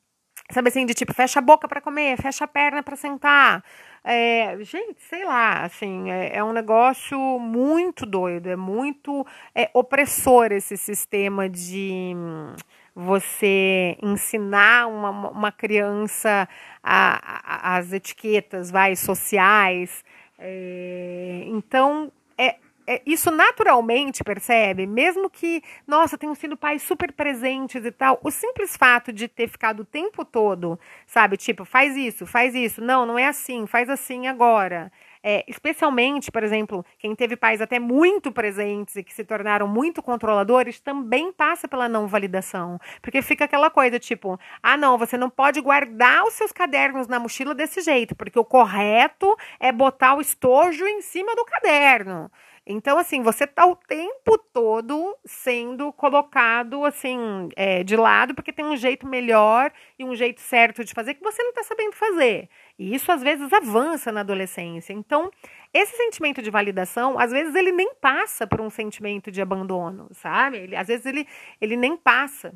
Sabe 0.51 0.69
assim, 0.69 0.85
de 0.85 0.93
tipo, 0.93 1.13
fecha 1.13 1.39
a 1.39 1.41
boca 1.41 1.67
para 1.67 1.81
comer, 1.81 2.17
fecha 2.21 2.43
a 2.45 2.47
perna 2.47 2.83
para 2.83 2.95
sentar. 2.95 3.63
É, 4.03 4.57
gente, 4.61 5.01
sei 5.01 5.23
lá, 5.25 5.63
assim, 5.63 6.11
é, 6.11 6.35
é, 6.37 6.43
um 6.43 6.51
negócio 6.51 7.17
muito 7.39 8.05
doido, 8.05 8.49
é 8.49 8.55
muito 8.55 9.25
é, 9.55 9.69
opressor 9.73 10.51
esse 10.51 10.75
sistema 10.75 11.47
de 11.49 12.13
hum, 12.15 12.53
você 12.93 13.97
ensinar 14.03 14.87
uma, 14.87 15.09
uma 15.29 15.51
criança 15.51 16.47
a, 16.83 17.73
a, 17.73 17.77
as 17.77 17.93
etiquetas 17.93 18.69
vai, 18.69 18.95
sociais. 18.95 20.03
É, 20.37 21.43
então, 21.47 22.11
é, 22.37 22.47
é, 22.47 22.55
isso 23.05 23.31
naturalmente, 23.31 24.23
percebe? 24.23 24.85
Mesmo 24.85 25.29
que, 25.29 25.61
nossa, 25.87 26.17
tenham 26.17 26.35
sido 26.35 26.57
pais 26.57 26.81
super 26.81 27.11
presentes 27.11 27.85
e 27.85 27.91
tal, 27.91 28.19
o 28.23 28.31
simples 28.31 28.75
fato 28.75 29.11
de 29.11 29.27
ter 29.27 29.47
ficado 29.47 29.81
o 29.81 29.85
tempo 29.85 30.25
todo, 30.25 30.79
sabe, 31.05 31.37
tipo, 31.37 31.65
faz 31.65 31.95
isso, 31.95 32.25
faz 32.25 32.55
isso, 32.55 32.81
não, 32.81 33.05
não 33.05 33.17
é 33.17 33.27
assim, 33.27 33.65
faz 33.65 33.89
assim 33.89 34.27
agora. 34.27 34.91
É, 35.25 35.45
especialmente, 35.47 36.29
por 36.29 36.43
exemplo, 36.43 36.85
quem 36.99 37.15
teve 37.15 37.37
pais 37.37 37.61
até 37.61 37.79
muito 37.79 38.29
presentes 38.29 38.97
e 38.97 39.03
que 39.03 39.13
se 39.13 39.23
tornaram 39.23 39.65
muito 39.65 40.03
controladores, 40.03 40.81
também 40.81 41.31
passa 41.31 41.65
pela 41.65 41.87
não 41.87 42.07
validação. 42.07 42.77
Porque 43.01 43.21
fica 43.21 43.45
aquela 43.45 43.69
coisa 43.69 43.97
tipo: 43.97 44.37
ah, 44.61 44.75
não, 44.75 44.97
você 44.97 45.17
não 45.17 45.29
pode 45.29 45.61
guardar 45.61 46.25
os 46.25 46.33
seus 46.33 46.51
cadernos 46.51 47.07
na 47.07 47.19
mochila 47.19 47.55
desse 47.55 47.79
jeito, 47.79 48.13
porque 48.17 48.37
o 48.37 48.43
correto 48.43 49.33
é 49.61 49.71
botar 49.71 50.15
o 50.15 50.21
estojo 50.21 50.85
em 50.85 51.01
cima 51.01 51.33
do 51.37 51.45
caderno. 51.45 52.29
Então, 52.65 52.97
assim, 52.97 53.21
você 53.21 53.45
tá 53.45 53.65
o 53.65 53.75
tempo 53.75 54.37
todo 54.37 55.17
sendo 55.25 55.91
colocado, 55.91 56.85
assim, 56.85 57.49
é, 57.57 57.83
de 57.83 57.97
lado, 57.97 58.33
porque 58.33 58.53
tem 58.53 58.63
um 58.63 58.77
jeito 58.77 59.05
melhor 59.05 59.69
e 59.99 60.05
um 60.05 60.15
jeito 60.15 60.39
certo 60.39 60.83
de 60.83 60.93
fazer 60.93 61.15
que 61.15 61.23
você 61.23 61.43
não 61.43 61.49
está 61.49 61.63
sabendo 61.63 61.93
fazer. 61.93 62.49
E 62.79 62.95
isso, 62.95 63.11
às 63.11 63.21
vezes, 63.21 63.51
avança 63.51 64.13
na 64.13 64.21
adolescência. 64.21 64.93
Então, 64.93 65.29
esse 65.73 65.97
sentimento 65.97 66.41
de 66.41 66.49
validação, 66.49 67.19
às 67.19 67.31
vezes, 67.31 67.53
ele 67.53 67.73
nem 67.73 67.93
passa 67.95 68.47
por 68.47 68.61
um 68.61 68.69
sentimento 68.69 69.29
de 69.29 69.41
abandono, 69.41 70.07
sabe? 70.13 70.59
Ele, 70.59 70.75
às 70.75 70.87
vezes, 70.87 71.05
ele, 71.05 71.27
ele 71.59 71.75
nem 71.75 71.97
passa. 71.97 72.53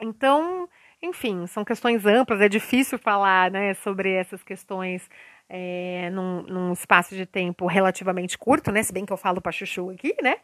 Então, 0.00 0.68
enfim, 1.02 1.46
são 1.46 1.64
questões 1.64 2.04
amplas, 2.04 2.40
é 2.42 2.48
difícil 2.48 2.98
falar 2.98 3.50
né, 3.50 3.72
sobre 3.74 4.12
essas 4.12 4.42
questões 4.42 5.08
é, 5.52 6.08
num, 6.10 6.42
num, 6.42 6.72
espaço 6.72 7.14
de 7.16 7.26
tempo 7.26 7.66
relativamente 7.66 8.38
curto, 8.38 8.70
né? 8.70 8.84
Se 8.84 8.92
bem 8.92 9.04
que 9.04 9.12
eu 9.12 9.16
falo 9.16 9.40
para 9.40 9.50
chuchu 9.50 9.90
aqui, 9.90 10.14
né? 10.22 10.36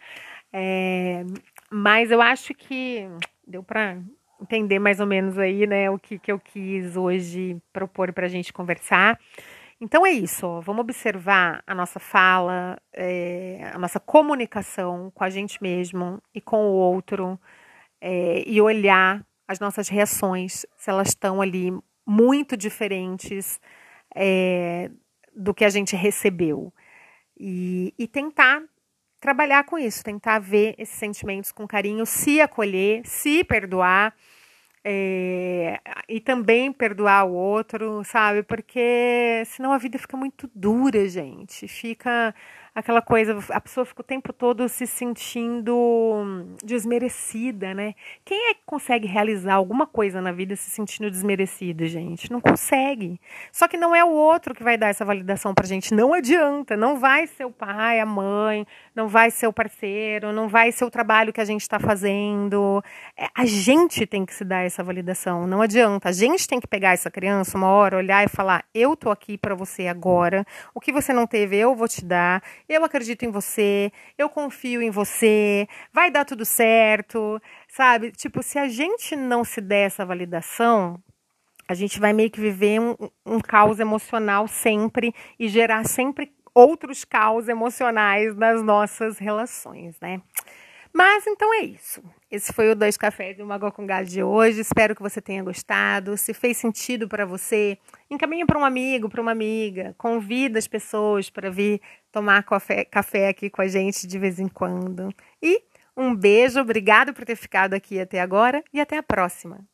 É, 0.53 1.23
mas 1.71 2.11
eu 2.11 2.21
acho 2.21 2.53
que 2.53 3.09
deu 3.47 3.63
para 3.63 3.99
entender 4.43 4.81
mais 4.81 4.99
ou 4.99 5.07
menos 5.07 5.39
aí, 5.39 5.65
né? 5.65 5.89
O 5.89 5.99
que, 5.99 6.19
que 6.19 6.33
eu 6.33 6.41
quis 6.41 6.97
hoje 6.97 7.57
propor 7.73 8.13
para 8.13 8.27
a 8.27 8.29
gente 8.29 8.53
conversar. 8.53 9.17
Então 9.81 10.05
é 10.05 10.11
isso, 10.11 10.47
ó, 10.47 10.61
vamos 10.61 10.81
observar 10.81 11.63
a 11.67 11.75
nossa 11.75 12.01
fala, 12.01 12.79
é, 12.95 13.71
a 13.75 13.79
nossa 13.79 14.01
comunicação 14.01 15.13
com 15.15 15.23
a 15.23 15.29
gente 15.29 15.63
mesmo 15.63 16.21
e 16.35 16.41
com 16.41 16.65
o 16.67 16.73
outro 16.73 17.39
e 18.47 18.61
olhar 18.61 19.25
as 19.49 19.59
nossas 19.59 19.89
reações, 19.89 20.65
se 20.77 20.91
elas 20.91 21.09
estão 21.09 21.41
ali 21.41 21.73
muito 22.07 22.57
diferentes 22.57 23.61
é, 24.17 24.91
do 25.35 25.55
que 25.55 25.65
a 25.65 25.69
gente 25.69 25.95
recebeu. 25.95 26.73
E, 27.39 27.93
e 27.99 28.09
tentar 28.09 28.63
trabalhar 29.21 29.65
com 29.65 29.79
isso, 29.79 30.03
tentar 30.03 30.39
ver 30.39 30.75
esses 30.79 30.97
sentimentos 30.97 31.53
com 31.53 31.67
carinho, 31.67 32.07
se 32.07 32.41
acolher, 32.41 33.03
se 33.05 33.45
perdoar. 33.45 34.15
É, 34.89 35.81
e 36.09 36.21
também 36.21 36.73
perdoar 36.73 37.25
o 37.25 37.33
outro, 37.33 38.05
sabe? 38.05 38.45
Porque 38.45 39.43
senão 39.47 39.73
a 39.73 39.79
vida 39.79 39.99
fica 39.99 40.17
muito 40.17 40.49
dura, 40.55 41.09
gente. 41.09 41.67
Fica 41.67 42.33
aquela 42.77 43.01
coisa, 43.01 43.39
a 43.49 43.61
pessoa 43.61 43.87
fica 43.87 44.03
o 44.03 44.05
tempo 44.05 44.35
todo 44.35 44.69
se 44.69 44.87
sentindo 44.87 45.75
desmerecida, 46.63 47.73
né? 47.73 47.95
Quem 48.23 48.51
é 48.51 48.55
que 48.55 48.61
consegue 48.67 49.07
realizar 49.09 49.55
alguma 49.55 49.87
coisa 49.87 50.21
na 50.21 50.31
vida 50.31 50.55
se 50.55 50.69
sentindo 50.69 51.11
desmerecido, 51.11 51.87
gente? 51.87 52.31
Não 52.31 52.39
consegue. 52.39 53.19
Só 53.51 53.67
que 53.67 53.79
não 53.79 53.97
é 53.97 54.05
o 54.05 54.11
outro 54.11 54.55
que 54.55 54.63
vai 54.63 54.77
dar 54.77 54.89
essa 54.89 55.07
validação 55.07 55.55
pra 55.55 55.67
gente. 55.67 55.95
Não 55.95 56.13
adianta. 56.13 56.77
Não 56.77 56.99
vai 56.99 57.27
ser 57.27 57.47
o 57.47 57.51
pai, 57.51 57.99
a 57.99 58.05
mãe, 58.05 58.67
não 58.95 59.09
vai 59.09 59.31
ser 59.31 59.47
o 59.47 59.53
parceiro, 59.55 60.31
não 60.31 60.47
vai 60.47 60.71
ser 60.71 60.85
o 60.85 60.91
trabalho 60.91 61.33
que 61.33 61.41
a 61.41 61.47
gente 61.47 61.63
está 61.63 61.79
fazendo. 61.79 62.85
É, 63.17 63.29
a 63.35 63.47
gente 63.47 64.07
tem 64.07 64.27
que 64.27 64.35
se 64.35 64.45
dar 64.45 64.67
essa 64.67 64.85
validação. 64.85 65.47
Não 65.47 65.63
adianta. 65.63 66.11
A 66.11 66.13
gente 66.13 66.47
tem 66.47 66.61
que 66.61 66.67
pegar 66.67 66.93
essa 66.93 67.11
criança 67.11 67.57
uma 67.57 67.69
hora, 67.69 67.97
olhar 67.97 68.23
e 68.23 68.29
falar: 68.29 68.67
eu 68.75 68.95
tô 68.95 69.11
aqui 69.11 69.39
para 69.39 69.55
você 69.55 69.87
agora. 69.87 70.45
O 70.75 70.81
que 70.81 70.93
você 70.93 71.15
não 71.15 71.27
teve, 71.27 71.57
eu 71.57 71.75
vou 71.75 71.89
te 71.89 72.05
dar 72.05 72.43
eu 72.69 72.85
acredito 72.85 73.25
em 73.25 73.31
você, 73.31 73.93
eu 74.19 74.29
confio 74.29 74.83
em 74.83 74.91
você, 74.91 75.69
vai 75.93 76.11
dar 76.11 76.25
tudo 76.25 76.45
certo, 76.45 77.41
sabe? 77.69 78.11
Tipo, 78.13 78.43
se 78.43 78.59
a 78.59 78.69
gente 78.69 79.15
não 79.15 79.45
se 79.45 79.61
der 79.61 79.87
essa 79.87 80.05
validação, 80.05 81.03
a 81.69 81.75
gente 81.75 81.99
vai 81.99 82.13
meio 82.13 82.31
que 82.31 82.41
viver 82.41 82.81
um, 82.81 82.97
um 83.25 83.41
caos 83.41 83.81
emocional 83.81 84.47
sempre 84.47 85.15
e 85.39 85.49
gerar 85.49 85.85
sempre 85.85 86.33
outros 86.55 87.05
caos 87.05 87.49
emocionais 87.49 88.35
nas 88.37 88.63
nossas 88.63 89.19
relações, 89.19 89.99
né? 90.01 90.23
Mas 90.97 91.27
então 91.27 91.53
é 91.53 91.59
isso. 91.59 92.03
Esse 92.31 92.55
foi 92.55 92.71
o 92.71 92.75
Dois 92.75 92.97
Cafés 92.97 93.39
e 93.39 93.43
uma 93.43 93.57
Água 93.57 93.71
com 93.71 93.85
Gás 93.85 94.11
de 94.11 94.23
hoje. 94.23 94.63
Espero 94.63 94.97
que 94.97 95.03
você 95.03 95.21
tenha 95.21 95.43
gostado. 95.43 96.17
Se 96.17 96.33
fez 96.33 96.57
sentido 96.57 97.07
para 97.07 97.27
você, 97.27 97.77
encaminhe 98.09 98.47
para 98.47 98.59
um 98.59 98.65
amigo, 98.65 99.07
para 99.07 99.21
uma 99.21 99.33
amiga. 99.33 99.95
Convida 99.99 100.59
as 100.59 100.67
pessoas 100.67 101.29
para 101.29 101.51
vir 101.51 101.83
tomar 102.11 102.43
café, 102.45 102.83
café 102.87 103.29
aqui 103.29 103.51
com 103.51 103.61
a 103.61 103.69
gente 103.69 104.07
de 104.07 104.19
vez 104.19 104.41
em 104.41 104.49
quando. 104.49 105.11
E 105.43 105.63
um 105.95 106.15
beijo, 106.15 106.59
obrigado 106.59 107.13
por 107.13 107.27
ter 107.27 107.37
ficado 107.37 107.75
aqui 107.75 108.01
até 108.01 108.19
agora 108.19 108.65
e 108.73 108.81
até 108.81 108.97
a 108.97 109.03
próxima. 109.03 109.69